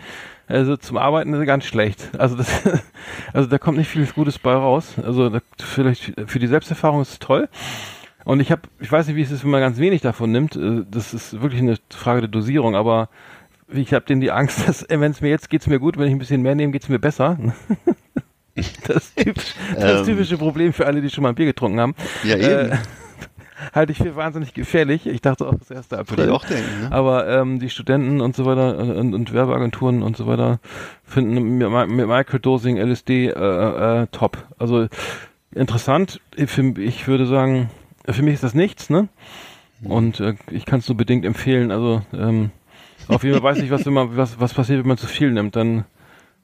[0.48, 2.10] Also zum Arbeiten ist ganz schlecht.
[2.20, 2.48] Also das,
[3.34, 4.94] also da kommt nicht viel Gutes bei raus.
[5.04, 7.50] Also da, vielleicht für die Selbsterfahrung ist es toll.
[8.26, 10.56] Und ich habe, ich weiß nicht, wie es ist, wenn man ganz wenig davon nimmt.
[10.58, 12.76] Äh, Das ist wirklich eine Frage der Dosierung.
[12.76, 13.08] Aber
[13.72, 16.12] ich habe denn die Angst, dass wenn es mir jetzt geht's mir gut, wenn ich
[16.14, 17.38] ein bisschen mehr nehme, geht's mir besser.
[18.88, 20.06] Das, typisch, das Ähm.
[20.06, 21.94] typische Problem für alle, die schon mal ein Bier getrunken haben.
[22.24, 22.72] Ja, eben.
[22.72, 22.78] Äh,
[23.74, 25.06] halte ich für wahnsinnig gefährlich.
[25.08, 26.26] Ich dachte auch, das erste Würde April.
[26.28, 26.92] ich auch denken, ne?
[26.94, 30.60] Aber ähm, die Studenten und so weiter und, und Werbeagenturen und so weiter
[31.04, 33.32] finden Mi- Mi- Microdosing, LSD äh,
[34.04, 34.38] äh, top.
[34.58, 34.88] Also
[35.54, 36.22] interessant.
[36.38, 37.70] Ich würde sagen,
[38.14, 39.08] für mich ist das nichts, ne?
[39.84, 41.72] Und äh, ich kann es nur bedingt empfehlen.
[41.72, 42.52] Also ähm,
[43.08, 45.32] auf jeden Fall weiß ich, was, wenn man, was, was passiert, wenn man zu viel
[45.32, 45.56] nimmt.
[45.56, 45.86] Dann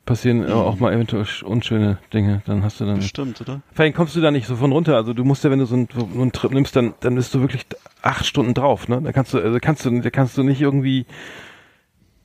[0.05, 2.41] passieren äh, auch mal eventuell sch- unschöne Dinge.
[2.45, 3.62] Dann hast du dann Bestimmt, oder?
[3.74, 4.95] Vielleicht kommst du da nicht so von runter.
[4.95, 7.34] Also du musst ja, wenn du so einen, so einen Trip nimmst, dann, dann bist
[7.34, 7.66] du wirklich
[8.01, 9.01] acht Stunden drauf, ne?
[9.01, 11.05] Da kannst du, also kannst du, da kannst du nicht irgendwie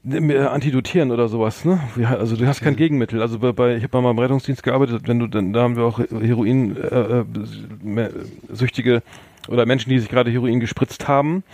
[0.03, 1.81] mehr antidotieren oder sowas, ne?
[2.19, 3.21] Also du hast kein Gegenmittel.
[3.21, 5.83] Also bei, bei ich habe mal beim Rettungsdienst gearbeitet, wenn du dann, da haben wir
[5.85, 8.11] auch Heroin äh, äh,
[8.53, 9.03] süchtige
[9.49, 11.45] oder Menschen, die sich gerade Heroin gespritzt haben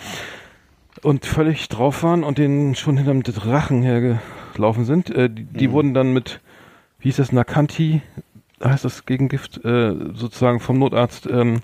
[1.03, 5.11] und völlig drauf waren und denen schon hinterm Drachen hergelaufen sind.
[5.11, 6.40] Äh, die die wurden dann mit,
[6.99, 8.03] wie hieß das, Nakanti,
[8.62, 11.61] heißt das Gegengift, äh, sozusagen vom Notarzt, ähm,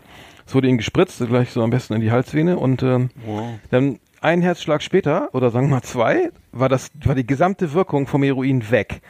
[0.47, 3.59] es wurde ihnen gespritzt, gleich so am besten in die Halsvene und ähm, Wow.
[3.71, 8.07] dann ein Herzschlag später, oder sagen wir mal zwei, war das, war die gesamte Wirkung
[8.07, 9.01] vom Heroin weg.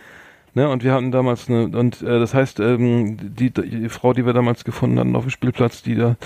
[0.54, 4.26] Ne, und wir hatten damals eine, und äh, das heißt, ähm, die, die Frau, die
[4.26, 6.16] wir damals gefunden hatten auf dem Spielplatz, die da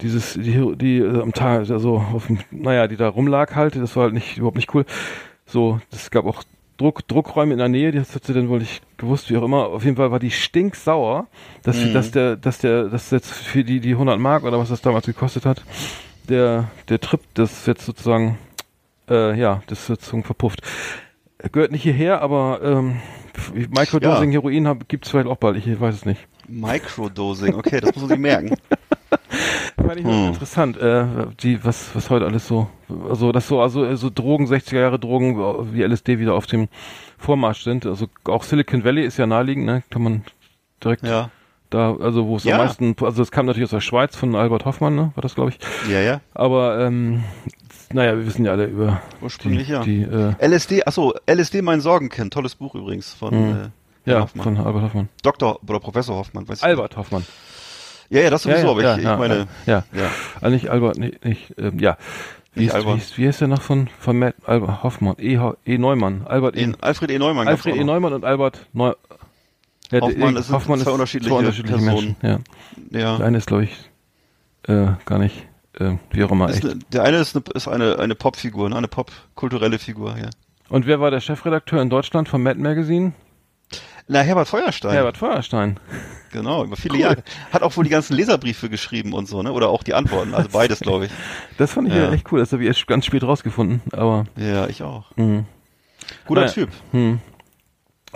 [0.00, 3.96] dieses, die, die äh, am Tag, also auf dem, naja, die da rumlag halt, das
[3.96, 4.84] war halt nicht, überhaupt nicht cool.
[5.46, 6.42] So, es gab auch
[6.76, 9.68] Druck, Druckräume in der Nähe, die hat sie dann wohl nicht gewusst, wie auch immer.
[9.68, 11.26] Auf jeden Fall war die stinksauer,
[11.62, 11.94] dass, Mhm.
[11.94, 15.06] dass der, dass der, dass jetzt für die, die 100 Mark oder was das damals
[15.06, 15.62] gekostet hat,
[16.28, 18.36] der, der Trip, das jetzt sozusagen,
[19.08, 20.60] äh, ja, das sozusagen verpufft.
[21.52, 22.96] Gehört nicht hierher, aber ähm,
[23.54, 24.40] Microdosing Ja.
[24.40, 26.26] Heroin hab, gibt's vielleicht auch bald, ich weiß es nicht.
[26.48, 28.54] Microdosing, okay, das muss man sich merken.
[29.76, 30.26] Fand ich Hm.
[30.28, 31.04] interessant, äh,
[31.40, 32.68] die, was, was heute alles so,
[33.08, 36.46] also, dass so, also, äh, so Drogen, 60er Jahre Drogen, äh, wie LSD wieder auf
[36.46, 36.68] dem
[37.18, 37.86] Vormarsch sind.
[37.86, 40.24] Also, auch Silicon Valley ist ja naheliegend, ne, kann man
[40.82, 41.30] direkt Ja.
[41.70, 42.56] da, also, wo es Ja.
[42.58, 45.34] am meisten, also, es kam natürlich aus der Schweiz von Albert Hoffmann, ne, war das,
[45.34, 45.58] glaube ich.
[45.90, 46.20] Ja, ja.
[46.34, 47.22] Aber, ähm,
[47.92, 49.82] naja, wir wissen ja alle über Ursprünglich die, ja.
[49.82, 53.56] die, äh, LSD, achso, LSD mein Sorgenkind, tolles Buch übrigens von Mhm.
[54.06, 54.44] äh, ja, Hoffmann.
[54.44, 55.08] von Albert Hoffmann.
[55.22, 55.58] Dr.
[55.66, 57.24] oder Professor Hoffmann, weiß ich Albert Hoffmann.
[58.10, 58.18] Nicht.
[58.18, 60.10] Ja, ja, das sowieso, ja, aber ja, ich, ja, ich meine, ja, ja.
[60.40, 61.96] Ah, nicht Albert, nee, nicht, ähm, ja.
[62.54, 65.16] Wie Nicht ist, wie, ist, wie ist der noch von, von Matt, Albert Hoffmann?
[65.18, 65.76] E, e.
[65.76, 66.22] Neumann.
[66.26, 66.62] Albert E.
[66.62, 67.18] In Alfred E.
[67.18, 67.78] Neumann Alfred E.
[67.80, 67.86] noch.
[67.86, 68.94] Neumann und Albert Neu
[69.90, 71.84] ja, Hoffmann, es sind zwei unterschiedliche Personen.
[71.84, 72.16] Menschen.
[72.22, 72.98] Ja.
[72.98, 73.16] Ja.
[73.18, 73.90] Der eine ist, glaube ich,
[74.66, 75.46] äh, gar nicht,
[75.78, 78.76] äh, wie auch immer, Ist eine, der eine ist eine, ist eine, eine Popfigur, ne?
[78.76, 80.30] eine popkulturelle Figur, ja.
[80.68, 83.12] Und wer war der Chefredakteur in Deutschland vom Mad Magazine?
[84.08, 84.92] Na, Herbert Feuerstein.
[84.92, 85.80] Herbert Feuerstein.
[86.32, 87.00] Genau, über viele Cool.
[87.00, 87.22] Jahre.
[87.52, 89.52] Hat auch wohl die ganzen Leserbriefe geschrieben und so, ne?
[89.52, 91.10] Oder auch die Antworten, also beides, glaube ich.
[91.58, 92.04] Das fand ich Ja.
[92.04, 92.12] ja.
[92.12, 92.38] echt cool.
[92.38, 93.80] Das habe ich erst ganz spät rausgefunden.
[93.92, 95.06] Aber, Ja, ich auch.
[95.16, 95.44] mh.
[96.26, 96.52] Guter Naja.
[96.52, 96.68] Typ.
[96.92, 97.20] Hm.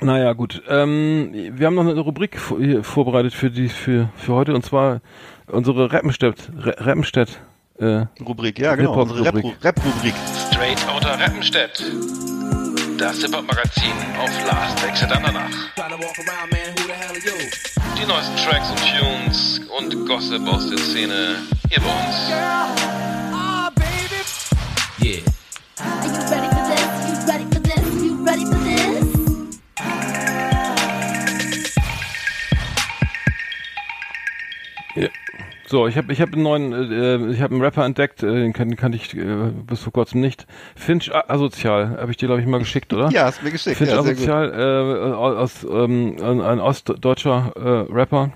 [0.03, 0.62] Naja, gut.
[0.68, 5.01] Ähm, wir haben noch eine Rubrik vor- vorbereitet für die für für heute und zwar
[5.47, 7.41] unsere Rappenstedt Ra- Rappenstedt
[7.78, 8.93] äh, Rubrik, ja, genau.
[8.95, 9.57] Unsere Hip-Hop-Rubrik.
[9.64, 10.14] Rap- Rap-Rubrik.
[10.53, 11.82] Straight Outta Rappenstedt.
[13.01, 15.49] Das Hip-Hop-Magazin auf Last Exit Andernach.
[17.97, 21.37] Die neuesten Tracks und Tunes und Gossip aus der Szene
[21.71, 22.29] hier bei uns.
[25.03, 25.23] Yeah.
[25.81, 27.09] Are you ready for this?
[27.09, 28.05] You ready for this?
[28.05, 28.70] You ready for this?
[35.71, 38.53] So, ich habe ich habe einen neuen, äh, ich habe einen Rapper entdeckt, äh, den,
[38.53, 40.49] kann, kannte ich äh, bis vor kurzem nicht.
[40.75, 43.09] Finch Asozial, habe ich dir glaube ich mal geschickt, oder?
[43.12, 43.77] Ja, hast mir geschickt.
[43.77, 44.01] Finch Ja.
[44.01, 48.33] Asozial, äh, aus ähm, ein, ostdeutscher äh, Rapper.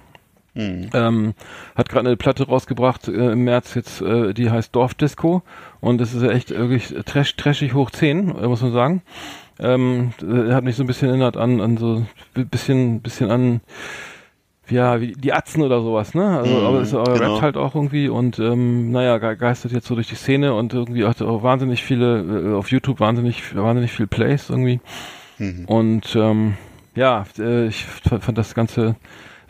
[0.54, 0.90] Hm.
[0.94, 1.34] Ähm,
[1.74, 5.42] hat gerade eine Platte rausgebracht äh, im März jetzt, äh, die heißt Dorfdisco
[5.80, 9.02] und das ist ja echt wirklich trash, trashig hoch 10, äh, muss man sagen.
[9.58, 12.06] Ähm, äh, hat mich so ein bisschen erinnert an, an so
[12.36, 13.60] ein bisschen, bisschen an
[14.70, 16.38] ja, wie die Atzen oder sowas, ne?
[16.38, 17.32] Also, Mhm, aber es aber genau.
[17.32, 20.72] rappt halt auch irgendwie und ähm, naja, ge geistert jetzt so durch die Szene und
[20.72, 24.80] irgendwie hat auch wahnsinnig viele, äh, auf YouTube wahnsinnig, wahnsinnig viel Plays irgendwie.
[25.38, 25.64] Mhm.
[25.66, 26.54] Und ähm,
[26.94, 28.96] ja, äh, ich fand, fand das Ganze.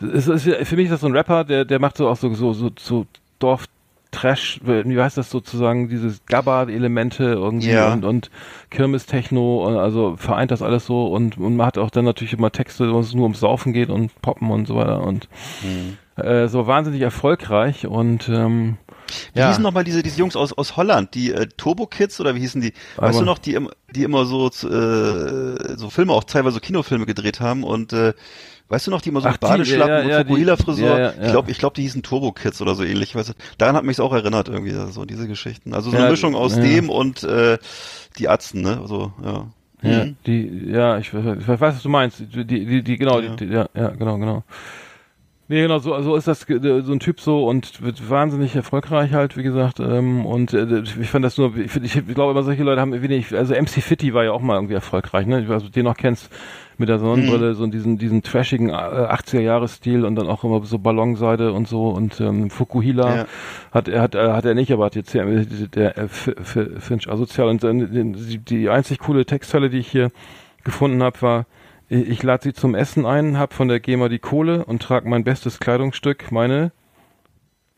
[0.01, 2.33] Es ist, für mich ist das so ein Rapper, der, der macht so auch so,
[2.35, 3.07] so, so, so
[3.39, 3.67] Dorf.
[4.15, 7.93] Trash, wie heißt das sozusagen, dieses Gabba-Elemente irgendwie Ja.
[7.93, 8.31] und, und
[8.71, 12.51] Kirmes-Techno, und also vereint das alles so und, und man hat auch dann natürlich immer
[12.53, 15.29] Texte, wo es nur ums Saufen geht und Poppen und so weiter und
[15.63, 15.97] Mhm.
[16.23, 18.77] äh, so wahnsinnig erfolgreich und ähm,
[19.35, 19.49] Wie Ja.
[19.49, 22.61] hießen nochmal diese, diese Jungs aus, aus Holland, die äh, Turbo Kids oder wie hießen
[22.61, 22.73] die?
[22.97, 23.59] Aber- weißt du noch, die,
[23.95, 28.13] die immer so, äh, so Filme, auch teilweise so Kinofilme gedreht haben und äh,
[28.69, 30.99] weißt du noch, die immer so Ach, mit die, Badeschlappen ja, ja, und Fukuhila-Frisur?
[30.99, 33.15] ja, Ich glaube, ich glaube, die hießen Turbo Kids oder so ähnlich.
[33.15, 33.33] Weißt du?
[33.59, 35.75] Daran hat mich auch erinnert irgendwie, so diese Geschichten.
[35.75, 37.59] Also so eine Mischung aus dem und äh,
[38.19, 38.79] die Atzen, ne?
[38.81, 39.47] Also, ja.
[39.83, 40.17] Ja, Mhm.
[40.27, 42.19] die, ja, ich, weiß- ich weiß, was du meinst.
[42.21, 43.37] Die, die, die genau, Ja.
[43.37, 44.43] Die, ja, ja, genau, genau.
[45.47, 49.13] Nee, genau, so, so ist das, ge- so ein Typ so und wird wahnsinnig erfolgreich
[49.13, 52.43] halt, wie gesagt, ähm, und äh, ich fand das nur, ich, find- ich glaube immer
[52.43, 55.49] solche Leute haben wenig, also MC Fitty war ja auch mal irgendwie erfolgreich, ne, ich
[55.51, 56.31] weiß, ob du den noch kennst,
[56.79, 57.55] mit der Sonnenbrille, Mhm.
[57.57, 62.21] so diesen, diesen trashigen äh, 80er-Jahre-Stil und dann auch immer so Ballonseide und so und
[62.23, 63.27] ähm, Fukuhila Ja.
[63.71, 66.35] hat er hat, äh, hat er nicht, aber hat jetzt der, der äh, F-
[66.79, 70.11] Finch asozial und dann, die, die einzig coole Textzeile, die ich hier
[70.65, 71.47] gefunden habe, war
[71.89, 75.25] ich lade sie zum Essen ein, hab von der GEMA die Kohle und trage mein
[75.25, 76.73] bestes Kleidungsstück, meine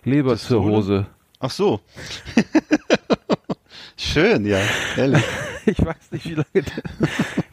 [0.05, 1.07] Leberzirrhose.
[1.41, 1.81] Ach so.
[3.97, 4.59] Schön, ja,
[4.97, 5.23] ehrlich.
[5.69, 6.65] Ich weiß nicht, wie lange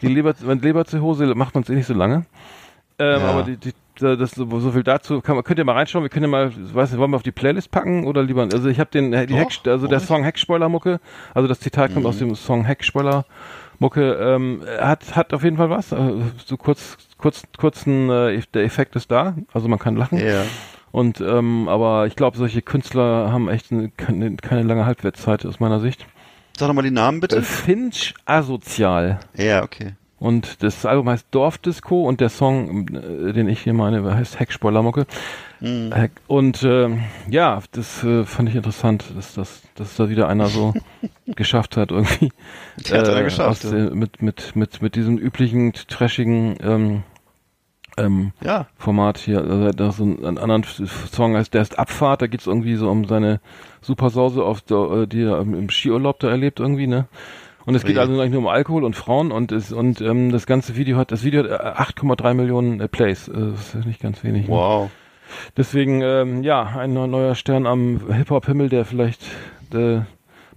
[0.04, 2.28] die Leber, wenn Leberzirrhose macht man es eh nicht so lange.
[3.00, 3.28] Ähm, Ja.
[3.28, 5.20] Aber die, die, das so, so viel dazu.
[5.22, 6.04] Kann man, könnt ihr mal reinschauen.
[6.04, 8.44] Wir können ja mal, weiß nicht, wollen wir auf die Playlist packen oder lieber?
[8.54, 10.00] Also ich habe den, die Doch, Heck, also der?
[10.00, 11.00] Song Heckspoiler-Mucke.
[11.34, 12.10] Also das Zitat kommt Mhm.
[12.10, 12.66] aus dem Song
[13.84, 14.14] Heckspoiler-Mucke.
[14.36, 15.92] Ähm, hat hat auf jeden Fall was.
[15.92, 19.36] Äh, So kurz, kurz, kurzen äh, der Effekt ist da.
[19.54, 20.18] Also man kann lachen.
[20.20, 20.44] Ja.
[20.92, 25.60] Und ähm, aber ich glaube, solche Künstler haben echt eine, keine, keine lange Halbwertszeit aus
[25.60, 26.06] meiner Sicht.
[26.56, 27.42] Sag doch mal die Namen Äh, bitte.
[27.42, 29.20] Finch asozial.
[29.36, 29.96] Ja, okay.
[30.24, 35.06] Und das Album heißt Dorfdisco und der Song, äh, den ich hier meine, heißt Heckspoilermucke.
[35.60, 35.92] Mhm.
[36.28, 40.74] Und ähm, ja, das äh, fand ich interessant, dass, dass, dass da wieder einer so
[41.26, 42.32] geschafft hat, irgendwie.
[42.90, 43.90] Der hat einer geschafft, aus ja.
[43.94, 47.04] mit, mit, mit, mit diesem üblichen, trashigen ähm,
[47.98, 48.68] ähm, Ja.
[48.78, 49.40] Format hier.
[49.40, 52.76] Also, da ist so ein, ein anderen Song heißt Der ist Abfahrt, da geht's irgendwie
[52.76, 53.42] so um seine
[53.82, 57.10] Supersause, auf der, äh, die er im Skiurlaub da erlebt irgendwie, ne?
[57.66, 60.46] Und es geht also eigentlich nur um Alkohol und Frauen und es, und ähm, das
[60.46, 63.28] ganze Video hat, das Video hat äh, 8,3 Millionen äh, Plays.
[63.30, 64.48] Äh, Das ist nicht ganz wenig.
[64.48, 64.54] Ne?
[64.54, 64.90] Wow.
[65.58, 69.22] Deswegen, ähm, ja, ein neu- neuer Stern am Hip-Hop-Himmel, der vielleicht
[69.74, 70.02] äh,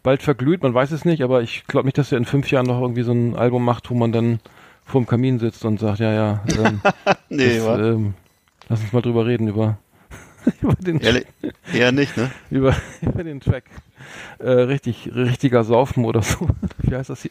[0.02, 2.66] bald verglüht, man weiß es nicht, aber ich glaube nicht, dass er in fünf Jahren
[2.66, 4.40] noch irgendwie so ein Album macht, wo man dann
[4.84, 6.80] vorm Kamin sitzt und sagt, ja, ja, ähm,
[7.28, 8.14] Nee, das, ähm,
[8.68, 9.78] lass uns mal drüber reden, über,
[10.62, 11.26] über, den, Ehrlich,
[11.72, 12.30] eher nicht, ne?
[12.50, 13.64] über, über den Track.
[14.38, 16.48] Äh, richtig, richtiger Saufen oder so.
[16.78, 17.30] Wie heißt das hier?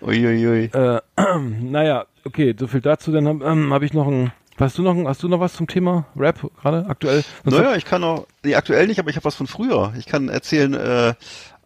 [0.00, 0.64] Uiuiui.
[0.72, 1.00] Äh,
[1.60, 3.12] naja, okay, so viel dazu.
[3.12, 4.32] Dann habe ähm, hab ich noch ein.
[4.58, 7.24] Hast du noch, ein, hast du noch was zum Thema Rap gerade aktuell?
[7.42, 9.92] Sonst Naja, ich kann auch, nee, aktuell nicht, aber ich habe was von früher.
[9.98, 11.14] Ich kann erzählen, äh,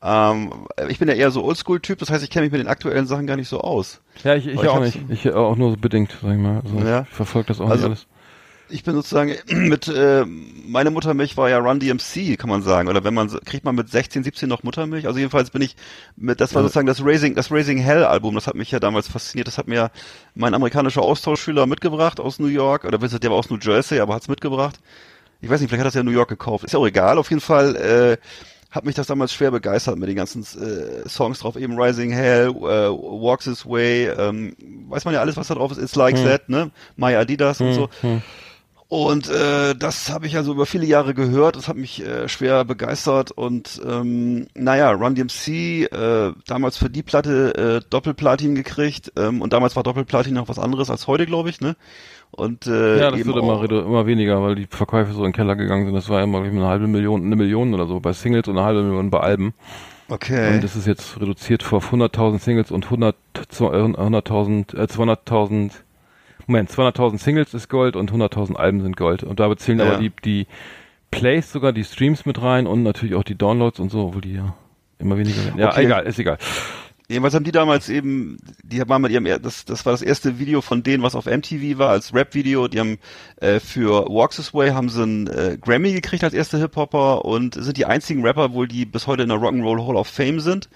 [0.03, 0.53] ähm,
[0.89, 3.27] ich bin ja eher so Oldschool-Typ, das heißt, ich kenne mich mit den aktuellen Sachen
[3.27, 4.01] gar nicht so aus.
[4.23, 5.01] Ja, ich, ich ich auch hab's- nicht.
[5.11, 6.63] Ich äh, auch nur so bedingt, sag ich mal.
[6.65, 7.03] Also Ja.
[7.03, 8.07] Ich verfolge das auch Also- nicht alles.
[8.69, 12.89] Ich bin sozusagen mit, äh, meine Muttermilch war ja Run DMC, kann man sagen.
[12.89, 15.07] Oder wenn man, kriegt man mit 16, 17 noch Muttermilch?
[15.07, 15.77] Also jedenfalls bin ich
[16.17, 19.09] mit, das war sozusagen das Raising, das Raising Hell Album, das hat mich ja damals
[19.09, 19.47] fasziniert.
[19.49, 19.91] Das hat mir
[20.35, 24.01] mein amerikanischer Austauschschüler mitgebracht aus New York, oder wisst ihr, der war aus New Jersey,
[24.01, 24.81] aber hat's mitgebracht.
[25.41, 26.65] Ich weiß nicht, vielleicht hat er es ja in New York gekauft.
[26.65, 27.19] Ist ja auch egal.
[27.19, 28.17] Auf jeden Fall, äh,
[28.71, 32.49] hat mich das damals schwer begeistert mit den ganzen äh, Songs drauf, eben Rising Hell,
[32.49, 34.57] äh, Walks This Way, ähm,
[34.89, 36.25] weiß man ja alles, was da drauf ist, It's Like Hm.
[36.27, 36.71] That, ne?
[36.97, 37.89] My Adidas und so.
[38.01, 38.23] Hm.
[38.89, 42.65] Und äh, das habe ich also über viele Jahre gehört, das hat mich äh, schwer
[42.65, 49.43] begeistert und ähm, naja, Run DMC, äh, damals für die Platte äh, Doppelplatin gekriegt ähm,
[49.43, 51.75] und damals war Doppelplatin noch was anderes als heute, glaube ich, ne?
[52.31, 55.57] Und äh, Ja, das wird immer, immer weniger, weil die Verkäufe so in den Keller
[55.57, 55.95] gegangen sind.
[55.95, 58.67] Das war immer ich, eine halbe Million, eine Million oder so bei Singles und eine
[58.67, 59.53] halbe Million bei Alben.
[60.09, 60.55] Okay.
[60.55, 63.17] Und das ist jetzt reduziert auf 100.000 Singles und 100
[63.49, 65.71] zu- äh, 100.000, äh, 200.000,
[66.47, 69.23] Moment, 200.000 Singles ist Gold und 100.000 Alben sind Gold.
[69.25, 69.87] Und da bezählen Ja.
[69.87, 70.47] aber die, die
[71.11, 74.35] Plays sogar die Streams mit rein und natürlich auch die Downloads und so, obwohl die
[74.35, 74.55] ja
[74.99, 75.59] immer weniger werden.
[75.59, 75.85] Ja, Okay.
[75.85, 76.39] egal, ist egal.
[77.09, 80.61] Jedenfalls haben die damals eben, die waren mit ihrem, das, das war das erste Video
[80.61, 82.67] von denen, was auf MTV war, als Rap-Video.
[82.67, 82.99] Die haben
[83.37, 87.55] äh, für Walks This Way haben sie einen äh, Grammy gekriegt als erste Hip-Hopper und
[87.55, 90.69] sind die einzigen Rapper wohl, die bis heute in der Rock'n'Roll Hall of Fame sind.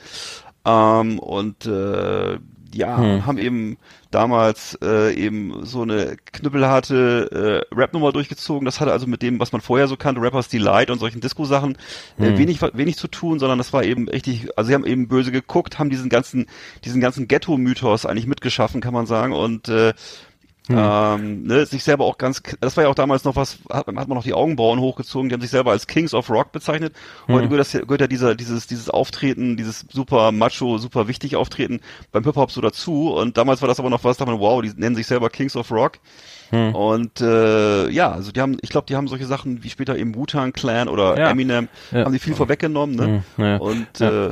[0.64, 2.39] Ähm, und äh,
[2.73, 3.27] ja, Hm.
[3.27, 3.77] haben eben
[4.11, 8.64] damals äh, eben so eine knüppelharte äh, Rap-Nummer durchgezogen.
[8.64, 11.77] Das hatte also mit dem, was man vorher so kannte, Rappers Delight und solchen Disco-Sachen,
[12.18, 12.39] äh, Hm.
[12.39, 15.79] wenig, wenig zu tun, sondern das war eben richtig, also sie haben eben böse geguckt,
[15.79, 16.47] haben diesen ganzen,
[16.85, 19.33] diesen ganzen Ghetto-Mythos eigentlich mitgeschaffen, kann man sagen.
[19.33, 19.93] Und äh,
[20.68, 23.96] Ähm, ne, sich selber auch ganz, das war ja auch damals noch was, hat, hat
[24.08, 26.94] man noch die Augenbrauen hochgezogen, die haben sich selber als Kings of Rock bezeichnet.
[27.26, 31.34] Heute gehört, das, ja- gehört ja dieser, dieses, dieses Auftreten, dieses super macho, super wichtig
[31.34, 31.80] Auftreten
[32.12, 33.12] beim Hip-Hop so dazu.
[33.12, 35.56] Und damals war das aber noch was, da man, wow, die nennen sich selber Kings
[35.56, 35.98] of Rock.
[36.52, 40.16] Und äh, ja, also die haben, ich glaube, die haben solche Sachen wie später eben
[40.16, 41.30] Wu-Tang Clan oder Ja.
[41.30, 42.04] Eminem, Ja.
[42.04, 43.24] haben die viel vorweggenommen, ne?
[43.36, 43.56] Hm, ja.
[43.58, 44.30] Und äh,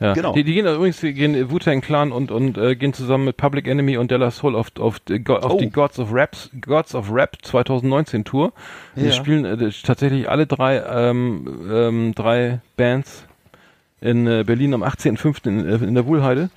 [0.00, 0.14] Ja.
[0.14, 0.32] Genau.
[0.32, 3.68] Die, die gehen übrigens, die gehen Wu-Tang Clan und und äh, gehen zusammen mit Public
[3.68, 5.58] Enemy und Della Soul auf auf, die Go- auf Oh.
[5.58, 8.52] die Gods of Raps Gods of Rap 2019 Tour.
[8.96, 9.12] Die Ja.
[9.12, 13.26] spielen äh, tatsächlich alle drei ähm, ähm, drei Bands
[14.00, 15.46] in äh, Berlin am 18.05.
[15.46, 16.48] In, äh, in der Wuhlheide.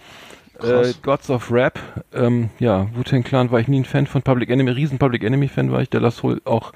[0.61, 0.93] Äh.
[1.01, 1.77] Gods of Rap,
[2.13, 5.49] ähm, ja, Wu-Tang Clan war ich nie ein Fan von Public Enemy, riesen Public Enemy
[5.49, 6.71] Fan war ich, Della Soul auch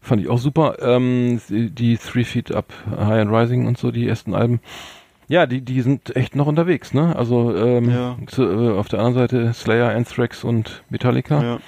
[0.00, 0.76] fand ich auch super.
[0.80, 4.60] Ähm, die, die Three Feet Up, High and Rising und so, die ersten Alben.
[5.28, 7.14] Ja, die, die sind echt noch unterwegs, ne?
[7.16, 8.16] Also ähm, Ja.
[8.26, 11.58] zu, äh, auf der anderen Seite Slayer, Anthrax und Metallica ja.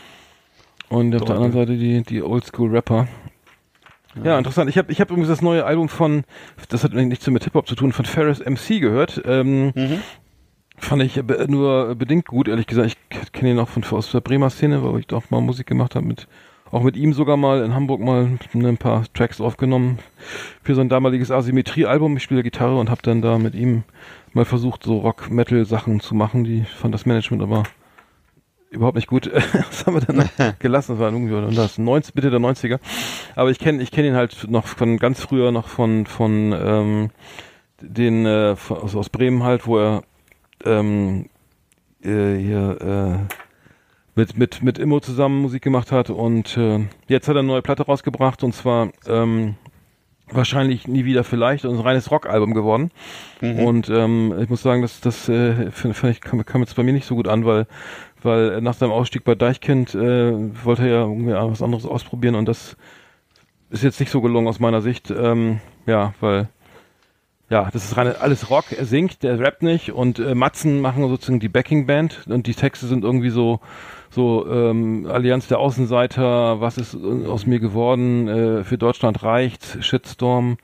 [0.89, 3.09] und auf der anderen Seite die, die Oldschool-Rapper.
[4.23, 4.39] Ja.
[4.39, 4.71] interessant.
[4.71, 6.25] Ich habe ich hab übrigens das neue Album von,
[6.71, 9.23] das hat nichts mit Hip-Hop zu tun, von Ferris MC gehört.
[9.27, 10.01] Ähm, Mhm.
[10.79, 12.99] Fand ich nur bedingt gut, ehrlich gesagt.
[13.11, 15.95] Ich kenne ihn auch von aus der Bremer Szene, weil ich doch mal Musik gemacht
[15.95, 16.29] habe mit
[16.71, 19.99] auch mit ihm sogar mal in Hamburg mal ein paar Tracks aufgenommen
[20.63, 22.17] für sein damaliges Asymmetrie-Album.
[22.17, 23.85] Ich spiele Gitarre und habe dann da mit ihm
[24.33, 26.45] mal versucht, so Rock-Metal-Sachen zu machen.
[26.45, 27.63] Die fand das Management aber
[28.71, 29.31] überhaupt nicht gut.
[29.53, 30.93] das haben wir dann gelassen.
[30.93, 32.79] Das war irgendwie und das 90, Mitte der 90er.
[33.35, 37.11] Aber ich kenne ich kenne ihn halt noch von ganz früher noch von von ähm,
[37.81, 40.03] den äh, aus, aus Bremen halt, wo er
[40.65, 41.29] ähm,
[42.03, 43.46] äh, hier äh,
[44.17, 47.63] mit mit mit Immo zusammen Musik gemacht hat und äh, jetzt hat er eine neue
[47.63, 49.55] Platte rausgebracht und zwar ähm,
[50.29, 52.91] wahrscheinlich nie wieder vielleicht und ein reines Rockalbum geworden
[53.41, 56.93] und ähm, ich muss sagen, dass das äh, find ich kam, kam jetzt bei mir
[56.93, 57.69] nicht so gut an, weil
[58.23, 60.33] weil nach seinem Ausstieg bei Deichkind äh,
[60.65, 62.77] wollte er ja irgendwie was anderes ausprobieren und das
[63.71, 65.11] ist jetzt nicht so gelungen aus meiner Sicht.
[65.11, 66.49] Ähm, ja, weil
[67.49, 68.73] ja, das ist rein alles Rock.
[68.73, 72.87] Er singt, der rappt nicht und äh, Matzen machen sozusagen die Backing-Band und die Texte
[72.87, 73.61] sind irgendwie so
[74.17, 79.77] so ähm, Allianz der Außenseiter, was ist äh, aus mir geworden, äh, für Deutschland reicht,
[79.85, 80.57] Shitstorm,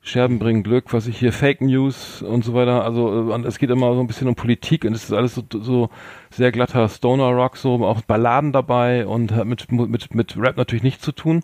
[0.00, 2.84] Scherben bringen Glück, was ich hier, Fake News und so weiter.
[2.84, 5.42] Also äh, es geht immer so ein bisschen um Politik und es ist alles so,
[5.50, 5.90] so
[6.30, 10.82] sehr glatter Stoner Rock, so auch Balladen dabei und hat mit, mit, mit Rap natürlich
[10.82, 11.42] nichts zu tun.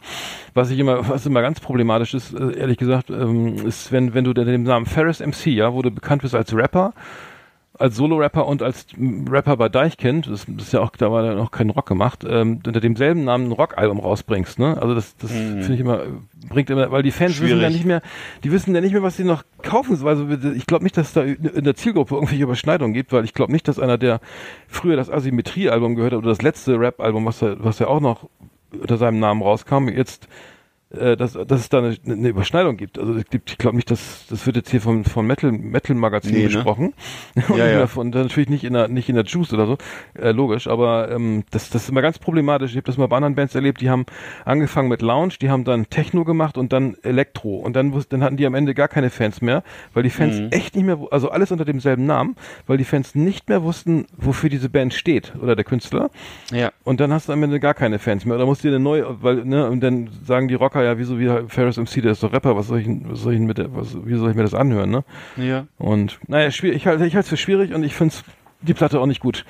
[0.54, 4.24] Was ich immer, was immer ganz problematisch ist, äh, ehrlich gesagt, ähm, ist, wenn, wenn
[4.24, 6.94] du den Namen Ferris MC, ja, wo du bekannt bist als Rapper,
[7.78, 8.86] als Solo-Rapper und als
[9.28, 12.24] Rapper bei Deichkind, das, das ist ja auch, da war ja noch kein Rock gemacht,
[12.28, 14.80] ähm, unter demselben Namen ein Rockalbum rausbringst, ne?
[14.80, 16.02] Also das, das finde ich immer,
[16.48, 17.72] bringt immer, weil die Fans wissen ja Schwierig.
[17.74, 18.00] nicht mehr,
[18.44, 19.98] die wissen ja nicht mehr, was sie noch kaufen.
[20.06, 23.50] Also ich glaube nicht, dass da in der Zielgruppe irgendwelche Überschneidungen gibt, weil ich glaube
[23.52, 24.20] nicht, dass einer, der
[24.68, 28.28] früher das Asymmetrie-Album gehört hat oder das letzte Rap-Album, was, er- was ja auch noch
[28.72, 30.28] unter seinem Namen rauskam, jetzt
[30.98, 32.98] äh, dass, dass es da eine, eine Überschneidung gibt.
[32.98, 35.94] Also es gibt, ich glaube nicht, dass das wird jetzt hier vom, vom Metal Metal
[35.96, 36.44] Magazin Nee, ne?
[36.48, 36.94] besprochen.
[37.48, 37.86] Und Ja, ja.
[37.86, 39.78] von, natürlich nicht in der nicht in der Juice oder so,
[40.14, 40.66] äh, logisch.
[40.66, 42.70] Aber ähm, das das ist immer ganz problematisch.
[42.72, 43.80] Ich habe das mal bei anderen Bands erlebt.
[43.80, 44.04] Die haben
[44.44, 48.36] angefangen mit Lounge, die haben dann Techno gemacht und dann Elektro und dann dann hatten
[48.36, 50.48] die am Ende gar keine Fans mehr, weil die Fans Mhm.
[50.50, 52.36] echt nicht mehr, also alles unter demselben Namen,
[52.66, 56.10] weil die Fans nicht mehr wussten, wofür diese Band steht oder der Künstler.
[56.52, 56.72] Ja.
[56.84, 58.36] Und dann hast du am Ende gar keine Fans mehr.
[58.36, 61.18] Oder musst du dir eine neue, weil, ne, und dann sagen die Rocker, ja, wieso
[61.18, 63.74] wie Ferris MC, der ist doch Rapper, was soll ich, was soll ich mit der,
[63.74, 65.04] was, wie soll ich mir das anhören, ne?
[65.36, 65.66] Ja.
[65.78, 68.14] Und, naja, ich halte, ich halte es für schwierig und ich finde
[68.60, 69.44] die Platte auch nicht gut.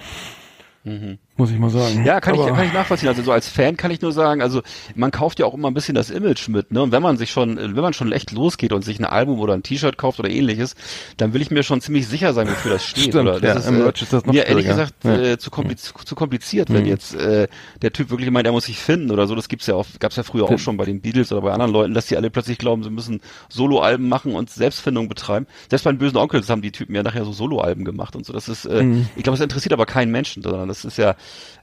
[1.37, 2.05] Muss ich mal sagen.
[2.05, 3.09] Ja, kann ich, kann ich nachvollziehen.
[3.09, 4.62] Also so als Fan kann ich nur sagen, also
[4.95, 6.80] man kauft ja auch immer ein bisschen das Image mit, ne?
[6.80, 9.55] Und wenn man sich schon, wenn man schon echt losgeht und sich ein Album oder
[9.55, 10.76] ein T-Shirt kauft oder ähnliches,
[11.16, 13.05] dann will ich mir schon ziemlich sicher sein, wofür das steht.
[13.07, 15.16] Stimmt, oder ja, das im Merch ist das noch mir ehrlich gesagt Ja.
[15.16, 15.24] Mhm.
[15.24, 17.49] äh, zu, kompliz zu kompliziert, wenn jetzt äh,
[17.82, 19.35] der Typ wirklich meint, er muss sich finden oder so.
[19.35, 21.72] Das gibt's ja auch, gab's ja früher auch schon bei den Beatles oder bei anderen
[21.72, 25.47] Leuten, dass die alle plötzlich glauben, sie müssen Soloalben machen und Selbstfindung betreiben.
[25.68, 28.32] Selbst bei den bösen Onkels haben die Typen ja nachher so Soloalben gemacht und so.
[28.32, 29.09] Das ist, äh, Mhm.
[29.16, 31.16] ich glaube, das interessiert aber keinen Menschen, sondern das ist ja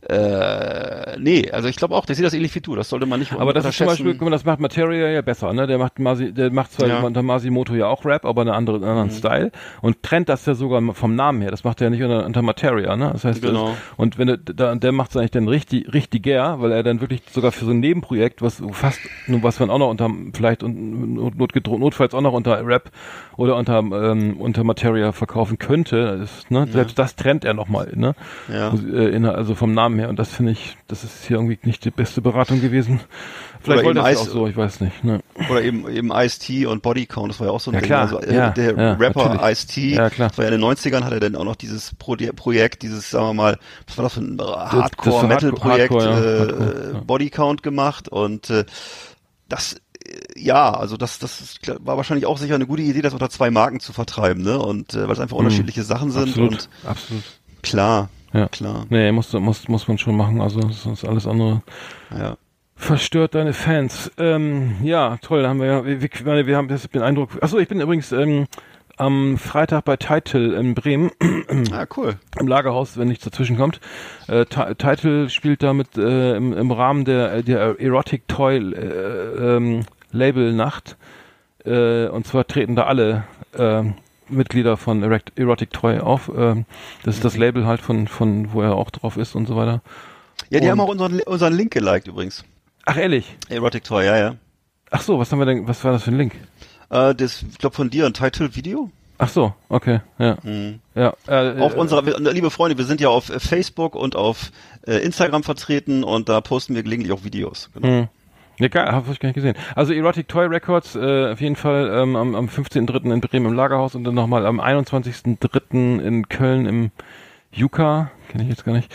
[0.08, 2.76] äh, nee, also ich glaube auch, der sieht das ähnlich wie du.
[2.76, 3.88] Das sollte man nicht Aber das ist zum.
[3.88, 5.68] Beispiel, guck mal, das macht Materia ja besser, ne?
[5.68, 7.00] Der macht Masi, der macht zwar Ja.
[7.00, 7.06] Mhm.
[7.06, 9.52] unter Masimoto ja auch Rap, aber einen anderen, anderen Style
[9.82, 11.52] und trennt das ja sogar vom Namen her.
[11.52, 13.10] Das macht er ja nicht unter, unter Materia, ne?
[13.14, 13.70] Das heißt, Genau.
[13.70, 17.00] das, und wenn er, da, der macht es eigentlich dann richtig, richtiger, weil er dann
[17.00, 21.14] wirklich sogar für so ein Nebenprojekt, was fast, was man auch noch unter, vielleicht und
[21.14, 22.90] not, notgedro- notfalls auch noch unter Rap
[23.38, 26.68] oder unter, ähm, unter Materia verkaufen könnte, ist, ne?
[26.72, 28.16] Selbst das trennt er nochmal, ne?
[28.52, 28.74] Ja.
[28.74, 30.08] Äh, also Also vom Namen her.
[30.08, 33.02] Und das finde ich, das ist hier irgendwie nicht die beste Beratung gewesen.
[33.62, 35.04] Vielleicht Oder wollte es auch so, ich weiß nicht.
[35.04, 35.20] Ne?
[35.50, 37.88] Oder eben, eben Ice-T und Body Count, das war ja auch so ein Ja, Ding.
[37.90, 38.02] klar.
[38.04, 39.52] Also, äh, Ja, der ja, Rapper.
[39.52, 40.30] Ice-T, Ja, klar.
[40.30, 43.10] das war ja in den 90ern, hat er dann auch noch dieses Pro Projekt, dieses,
[43.10, 47.00] sagen wir mal, was war das für ein Hardcore-Metal-Projekt, Hardcore, äh, Hardcore, ja.
[47.02, 48.64] Body Count gemacht und äh,
[49.50, 49.74] das,
[50.06, 53.52] äh, ja, also das, das war wahrscheinlich auch sicher eine gute Idee, das unter zwei
[53.52, 54.60] Marken zu vertreiben, ne?
[54.60, 56.44] Und äh, weil es einfach unterschiedliche Sachen sind Mhm.
[56.46, 57.24] Absolut, und absolut.
[57.62, 58.48] klar, Ja.
[58.48, 61.62] klar, Nee, muss, muss, muss man schon machen, also sonst alles andere
[62.18, 62.38] ja.
[62.76, 64.12] verstört deine Fans.
[64.18, 67.30] Ähm, ja, toll, haben wir ja, wir, wir, wir haben das den Eindruck.
[67.42, 68.48] Achso, ich bin übrigens ähm,
[68.98, 71.12] am Freitag bei Title in Bremen
[71.74, 72.16] Ah, cool.
[72.40, 73.80] im Lagerhaus, wenn nichts dazwischen kommt.
[74.28, 79.82] Äh, Ti- Title spielt damit äh, im, im Rahmen der, der Erotic Toy äh, ähm,
[80.12, 80.98] Label Nacht.
[81.66, 83.24] Äh, und zwar treten da alle
[83.58, 83.84] äh,
[84.32, 86.32] Mitglieder von Erect- Erotic Toy auf.
[86.36, 86.66] Ähm,
[87.04, 89.82] das ist das Label halt von, von wo er auch drauf ist und so weiter.
[90.50, 92.44] Ja, die Und- haben auch unseren, unseren Link geliked übrigens.
[92.86, 93.36] Ach ehrlich?
[93.50, 94.36] Erotic Toy, ja, ja.
[94.90, 96.34] Ach so, was haben wir denn, was war das für ein Link?
[96.90, 98.90] Äh, das, ich glaube von dir ein Title-Video.
[99.18, 100.36] Ach so, okay, ja.
[100.96, 102.02] Ja, äh, Auf äh, unserer,
[102.34, 104.52] liebe Freunde, wir sind ja auf äh, Facebook und auf
[104.88, 107.70] äh, Instagram vertreten und da posten wir gelegentlich auch Videos.
[107.76, 107.88] Genau.
[107.88, 108.08] Hm.
[108.60, 109.56] Ja, geil, habe ich gar nicht gesehen.
[109.76, 113.12] Also Erotic Toy Records, äh, auf jeden Fall ähm, am, am 15.3.
[113.12, 116.00] in Bremen im Lagerhaus und dann nochmal am 21.3.
[116.00, 116.92] in Köln im
[117.52, 118.92] Juka, kenne ich jetzt gar nicht,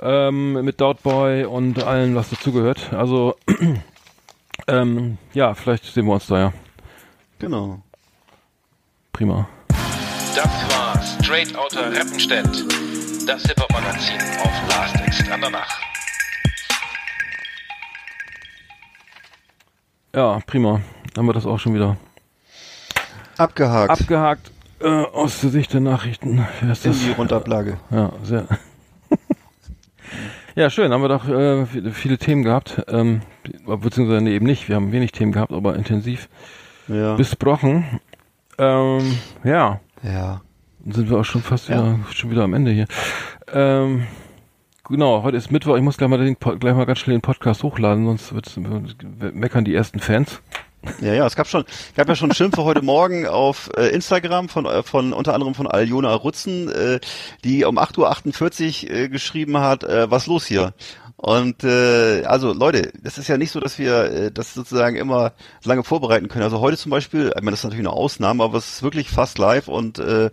[0.00, 2.92] ähm, mit Doubtboy und allen, was dazugehört.
[2.92, 3.36] Also,
[4.66, 6.52] ähm, ja, vielleicht sehen wir uns da, ja.
[7.38, 7.82] Genau.
[9.12, 9.48] Prima.
[10.34, 12.64] Das war Straight Outta Rappenstedt,
[13.26, 15.91] das Hip-Hop-Magazin auf Last Exit Andernach.
[20.14, 20.80] Ja, prima.
[21.16, 21.96] Haben wir das auch schon wieder
[23.38, 23.90] Abgehakt.
[23.90, 24.50] abgehakt
[24.80, 26.46] äh, aus der Sicht der Nachrichten.
[26.60, 27.00] Wer ist in das?
[27.00, 27.78] die Rundablage.
[27.90, 28.46] Ja, sehr.
[30.54, 30.92] ja, schön.
[30.92, 32.82] Haben wir doch äh, viele- viele Themen gehabt.
[32.88, 33.22] Ähm,
[33.66, 34.68] beziehungsweise nee, eben nicht.
[34.68, 36.28] Wir haben wenig Themen gehabt, aber intensiv
[36.88, 37.14] Ja.
[37.16, 38.00] besprochen.
[38.58, 40.42] Ähm, ja, ja.
[40.80, 41.76] dann sind wir auch schon fast Ja.
[41.76, 42.86] wieder, schon wieder am Ende hier.
[43.52, 44.06] Ähm,
[44.92, 45.76] genau, heute ist Mittwoch.
[45.76, 48.56] Ich muss gleich mal, den, gleich mal ganz schnell den Podcast hochladen, sonst wird's,
[49.32, 50.40] meckern die ersten Fans.
[51.00, 51.64] Ja, ja, es gab schon,
[51.96, 55.68] gab ja schon Schimpfe heute Morgen auf äh, Instagram von, äh, von unter anderem von
[55.68, 56.98] Aljona Rutzen, äh,
[57.44, 60.74] die um 8.48 Uhr äh, geschrieben hat, äh, was los hier?
[61.16, 65.34] Und äh, also Leute, das ist ja nicht so, dass wir äh, das sozusagen immer
[65.62, 66.42] lange vorbereiten können.
[66.42, 69.08] Also heute zum Beispiel, ich meine, das ist natürlich eine Ausnahme, aber es ist wirklich
[69.08, 70.30] fast live und äh,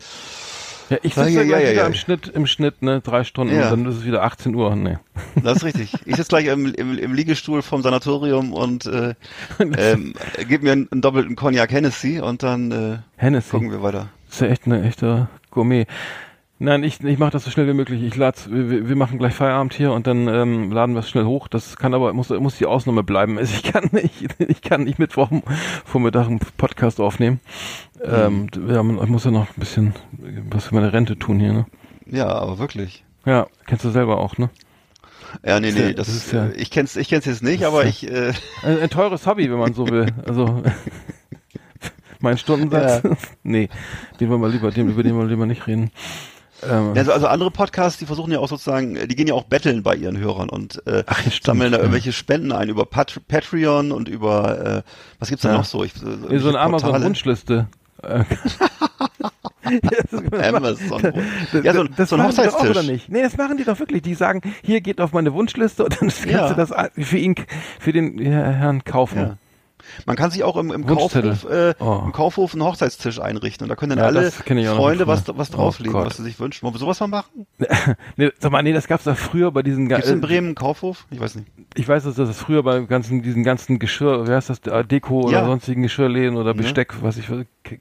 [0.89, 3.55] Ja, ich sitze ja, ja, gleich ja, wieder im Schnitt, im Schnitt, ne, drei Stunden
[3.55, 4.75] dann ist es wieder 18 Uhr.
[4.75, 4.97] Nee.
[5.43, 5.93] das ist richtig.
[6.05, 9.13] Ich sitze gleich im, im, im Liegestuhl vom Sanatorium und äh,
[9.59, 10.13] ähm,
[10.47, 13.51] gib mir einen, einen doppelten Cognac Hennessy und dann äh, Hennessy.
[13.51, 14.09] gucken wir weiter.
[14.29, 15.85] ist ja echt eine echte Gourmet.
[16.61, 18.03] Nein, ich, ich mache das so schnell wie möglich.
[18.03, 21.23] Ich lad's, wir, wir machen gleich Feierabend hier und dann ähm, laden wir es schnell
[21.23, 21.47] hoch.
[21.47, 23.37] Das kann aber muss muss die Ausnahme bleiben.
[23.37, 25.29] Also ich kann nicht, ich kann nicht Mittwoch
[25.85, 27.39] Vormittag einen Podcast aufnehmen.
[28.03, 28.69] Ähm, Mhm.
[28.73, 29.93] ja, man, ich muss ja noch ein bisschen
[30.49, 31.53] was für meine Rente tun hier.
[31.53, 31.65] Ne?
[32.05, 33.05] Ja, aber wirklich.
[33.25, 34.49] Ja, kennst du selber auch, ne?
[35.45, 37.83] Ja, nee, ja- nee, das, das ist ja- ich kenn's, ich kenn's jetzt nicht, aber
[37.85, 38.33] ist ich, äh,
[38.63, 40.07] Ein, ein teures Hobby, wenn man so will.
[40.27, 40.61] Also
[42.19, 43.01] mein Stundensatz.
[43.43, 43.69] nee,
[44.19, 45.91] den wollen wir lieber, den, über den wollen wir lieber nicht reden.
[46.67, 49.83] Ähm, also, also andere Podcasts, die versuchen ja auch sozusagen, die gehen ja auch betteln
[49.83, 51.83] bei ihren Hörern und äh, Ach, ja, stimmt, sammeln da ja.
[51.83, 54.81] irgendwelche Spenden ein über Pat Patreon und über äh,
[55.19, 55.57] was gibt's da Ja.
[55.57, 55.83] noch so?
[55.83, 56.63] Ich, so eine irgendwelche Portale.
[56.95, 57.67] Amazon-Wunschliste.
[60.41, 61.01] Amazon.
[61.51, 63.09] Das, Ja, so, ein- das so ein machen die doch auch, oder nicht?
[63.09, 64.01] Nee, das machen die doch wirklich.
[64.01, 66.49] Die sagen, hier geht auf meine Wunschliste und dann kannst Ja.
[66.49, 67.35] du das für ihn,
[67.79, 69.19] für den Herrn kaufen.
[69.19, 69.37] Ja.
[70.05, 70.85] Man kann sich auch im, im.
[70.85, 72.01] Kaufhof, äh, Oh.
[72.05, 75.55] im Kaufhof einen Hochzeitstisch einrichten und da können dann Ja, alle Freunde was, was Oh
[75.57, 76.05] drauflegen, Gott.
[76.07, 76.63] was sie sich wünschen.
[76.63, 77.45] Wollen wir sowas mal machen?
[78.17, 80.55] Nee, sag mal, nee, das gab's da früher bei diesen Gibt's in ganzen, Bremen einen
[80.55, 81.05] Kaufhof?
[81.11, 81.47] Ich weiß nicht.
[81.75, 85.21] ich weiß, dass das früher bei ganzen, diesen ganzen Geschirr, wie heißt das, äh, Deko
[85.23, 85.45] oder Ja.
[85.45, 86.53] sonstigen Geschirrläden oder?
[86.53, 87.29] Besteck, was ich,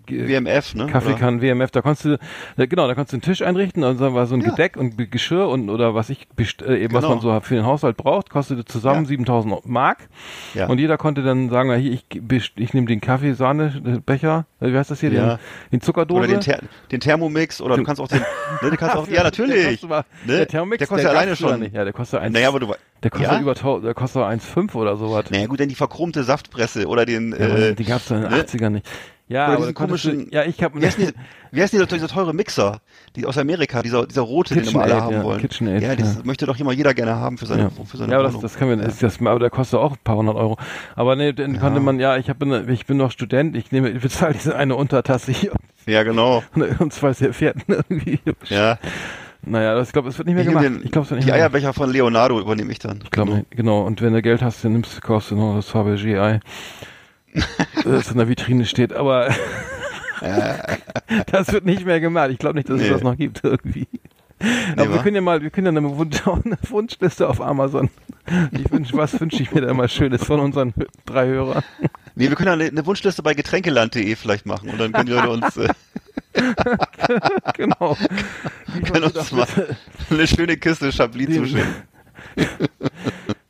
[0.06, 0.86] WMF, ne?
[0.86, 2.18] Kaffeekannen, WMF, da konntest du,
[2.56, 4.50] ja, genau, da konntest du einen Tisch einrichten, also war so ein Ja.
[4.50, 7.14] Gedeck und Geschirr und oder was ich äh, eben was Genau.
[7.14, 9.09] man so für den Haushalt braucht, kostete zusammen Ja.
[9.09, 10.09] 7000 Mark
[10.54, 10.66] Ja.
[10.66, 14.46] und jeder konnte dann sagen, na, hier ich ich nehme den Kaffee Sahne äh, Becher,
[14.61, 15.26] äh, wie heißt das hier, Ja.
[15.36, 15.38] den,
[15.72, 16.18] den Zuckerdose.
[16.20, 18.20] Oder den, Ther den Thermomix oder du kannst auch den,
[18.62, 19.64] ne, du kannst auch, ja Der natürlich.
[19.80, 20.36] kostet aber- Ne?
[20.36, 21.61] Der Thermomix, der kostet der alleine gab's früher schon.
[21.61, 21.74] Nicht.
[21.74, 22.32] Ja, der kostet eins.
[22.32, 23.40] Naja, aber du, der kostet ja?
[23.40, 25.24] über 1000, der kostet 1,5 oder sowas.
[25.30, 28.42] Naja gut, denn die verchromte Saftpresse oder den, Ja, äh, die gab's in den ne?
[28.42, 28.86] 80ern nicht.
[29.29, 31.12] Ja, Oder aber konntest du- komischen- ja, ich habe wie heißt denn,
[31.53, 32.81] dieser, dieser teure Mixer,
[33.14, 35.41] die aus Amerika, dieser, dieser rote, den immer alle KitchenAid, haben ja, wollen.
[35.41, 36.20] KitchenAid, ja, das ja.
[36.24, 38.79] möchte doch immer jeder gerne haben für seine, Ja, für seine ja das, das können
[38.81, 40.57] wir, ist das, aber der kostet auch ein paar hundert Euro.
[40.97, 43.91] Aber nee, den konnte man, ja, ich hab, bin, ich bin noch Student, ich nehme,
[43.91, 45.53] ich bezahle diese eine Untertasse hier
[45.87, 46.43] ja, genau.
[46.55, 48.20] und, und zwei Servietten irgendwie.
[48.47, 48.79] Ja.
[49.43, 50.64] Naja, das, ich glaube, es wird nicht mehr Ich gemacht.
[50.64, 51.41] den, ich glaube, es wird nicht die mehr.
[51.43, 53.01] Eierbecher von Leonardo übernehme ich dann.
[53.05, 53.83] Ich glaube, genau.
[53.83, 56.41] Und wenn du Geld hast, dann nimmst du, kaufst du noch das Fabergé-Ei.
[57.85, 59.35] Das in der Vitrine steht, aber
[61.31, 62.31] das wird nicht mehr gemacht.
[62.31, 62.91] Ich glaube nicht, dass es Nee.
[62.91, 63.87] das noch gibt irgendwie.
[64.76, 65.03] Aber wir wa?
[65.03, 67.91] können ja mal, wir können ja eine, Wunsch, eine Wunschliste auf Amazon.
[68.53, 70.74] Ich wünsch, was wünsche ich mir da mal Schönes von unseren
[71.07, 71.64] drei Hörern?
[72.14, 75.31] Nee, wir können eine, eine Wunschliste bei getränkeland.de vielleicht machen und dann können die Leute
[75.31, 75.68] uns, äh,
[77.55, 77.97] genau.
[78.93, 79.47] können uns mal
[80.11, 81.74] eine schöne Kiste Chablis zuschicken.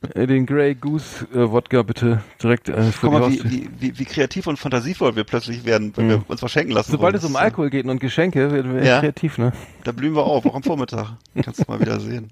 [0.01, 4.47] Den Grey Goose äh, Wodka bitte direkt äh, Guck mal, wie, wie, wie, wie kreativ
[4.47, 6.95] und fantasievoll wir plötzlich werden, wenn wir uns was schenken lassen Mhm.
[6.97, 7.23] Sobald wollen.
[7.23, 8.99] es um Alkohol geht und Geschenke, werden wir echt Ja.
[9.01, 9.51] kreativ, ne?
[9.83, 11.17] Da blühen wir auf, auch am Vormittag.
[11.43, 12.31] Kannst du mal wieder sehen.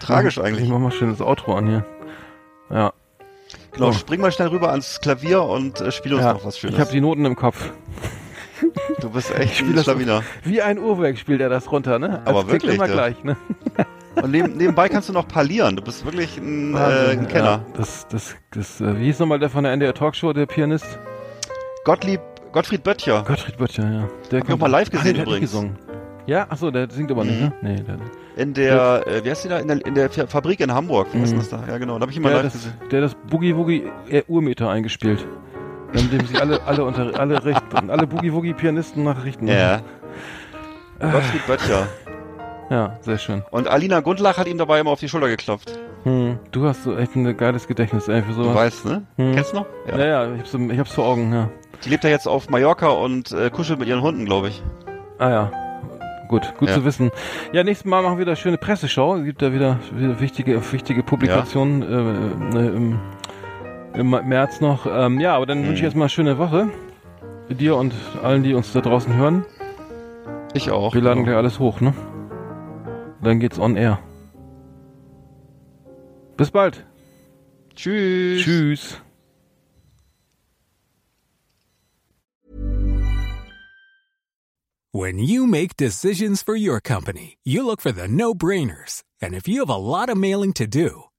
[0.00, 0.68] Tragisch Ich eigentlich.
[0.68, 1.86] mach mal schön das Outro an hier.
[2.70, 2.92] Ja.
[3.70, 3.98] Genau, So.
[3.98, 6.32] spring mal schnell rüber ans Klavier und äh, spiel uns ja.
[6.32, 6.74] noch was Schönes.
[6.74, 7.70] Ich habe die Noten im Kopf.
[9.00, 10.22] Du bist echt ein Schlawiner.
[10.44, 12.22] Wie ein Uhrwerk spielt er das runter, ne?
[12.24, 12.92] Aber Das wirklich, immer ja.
[12.92, 13.36] gleich, ne?
[14.22, 15.76] Und neben, nebenbei kannst du noch parlieren.
[15.76, 16.78] Du bist wirklich ein, äh,
[17.12, 17.44] ein Kenner.
[17.44, 20.98] Ja, das, das, das, äh, wie hieß nochmal der von der NDR Talkshow, der Pianist?
[21.84, 22.20] Gottlieb,
[22.52, 23.22] Gottfried Böttcher.
[23.26, 24.08] Gottfried Böttcher, ja.
[24.30, 25.50] Der Hab ich auch mal live gesehen der hat nicht übrigens.
[25.50, 25.76] gesungen.
[26.26, 27.46] Ja, achso, der singt aber nicht, Mhm.
[27.46, 27.52] ne?
[27.62, 27.98] Nee, der,
[28.42, 29.58] In der, äh, wie heißt die da?
[29.58, 31.06] In der, in der Fa- Fabrik in Hamburg.
[31.12, 31.38] Wie heißt Mhm.
[31.38, 31.62] das da?
[31.68, 31.94] Ja, genau.
[31.98, 32.72] Da habe ich immer der, live das, gesehen.
[32.90, 35.24] der das Boogie Woogie äh, Urmeter eingespielt.
[36.02, 39.48] Mit dem sich alle, alle unter, alle richten, alle Boogie Woogie Pianisten nachrichten.
[39.48, 39.80] Ja.
[41.00, 41.86] Gottfried Böttcher.
[42.70, 43.42] Ja, sehr schön.
[43.50, 45.78] Und Alina Gundlach hat ihm dabei immer auf die Schulter geklopft.
[46.04, 48.54] Hm, du hast so echt ein geiles Gedächtnis, ey, für Du sowas.
[48.54, 49.02] weißt, ne?
[49.16, 49.34] Mhm.
[49.34, 49.66] Kennst du noch?
[49.88, 51.48] Ja, ja, ich hab's, ich hab's vor Augen, ja.
[51.84, 54.62] Die lebt ja jetzt auf Mallorca und äh, kuschelt mit ihren Hunden, glaube ich.
[55.18, 55.50] Ah ja.
[56.28, 56.74] Gut, gut Ja.
[56.74, 57.10] zu wissen.
[57.52, 59.16] Ja, nächstes Mal machen wir wieder schöne Presseschau.
[59.16, 62.98] Es gibt da wieder, wieder wichtige, wichtige Publikationen äh, äh, im,
[63.96, 64.86] im März noch.
[64.86, 65.84] Ähm, ja, aber dann wünsche ich Mhm.
[65.84, 66.68] erstmal eine schöne Woche.
[67.48, 69.44] Dir und allen, die uns da draußen hören.
[70.54, 70.94] Ich auch.
[70.94, 71.26] Wir laden genau.
[71.26, 71.94] gleich alles hoch, ne?
[73.22, 73.98] Dann geht's on air.
[76.36, 76.84] Bis bald.
[77.74, 78.42] Tschüss.
[78.42, 79.00] Tschüss.
[84.92, 89.02] When you make decisions for your company, you look for the no brainers.
[89.20, 91.04] And if you have a lot of mailing to do,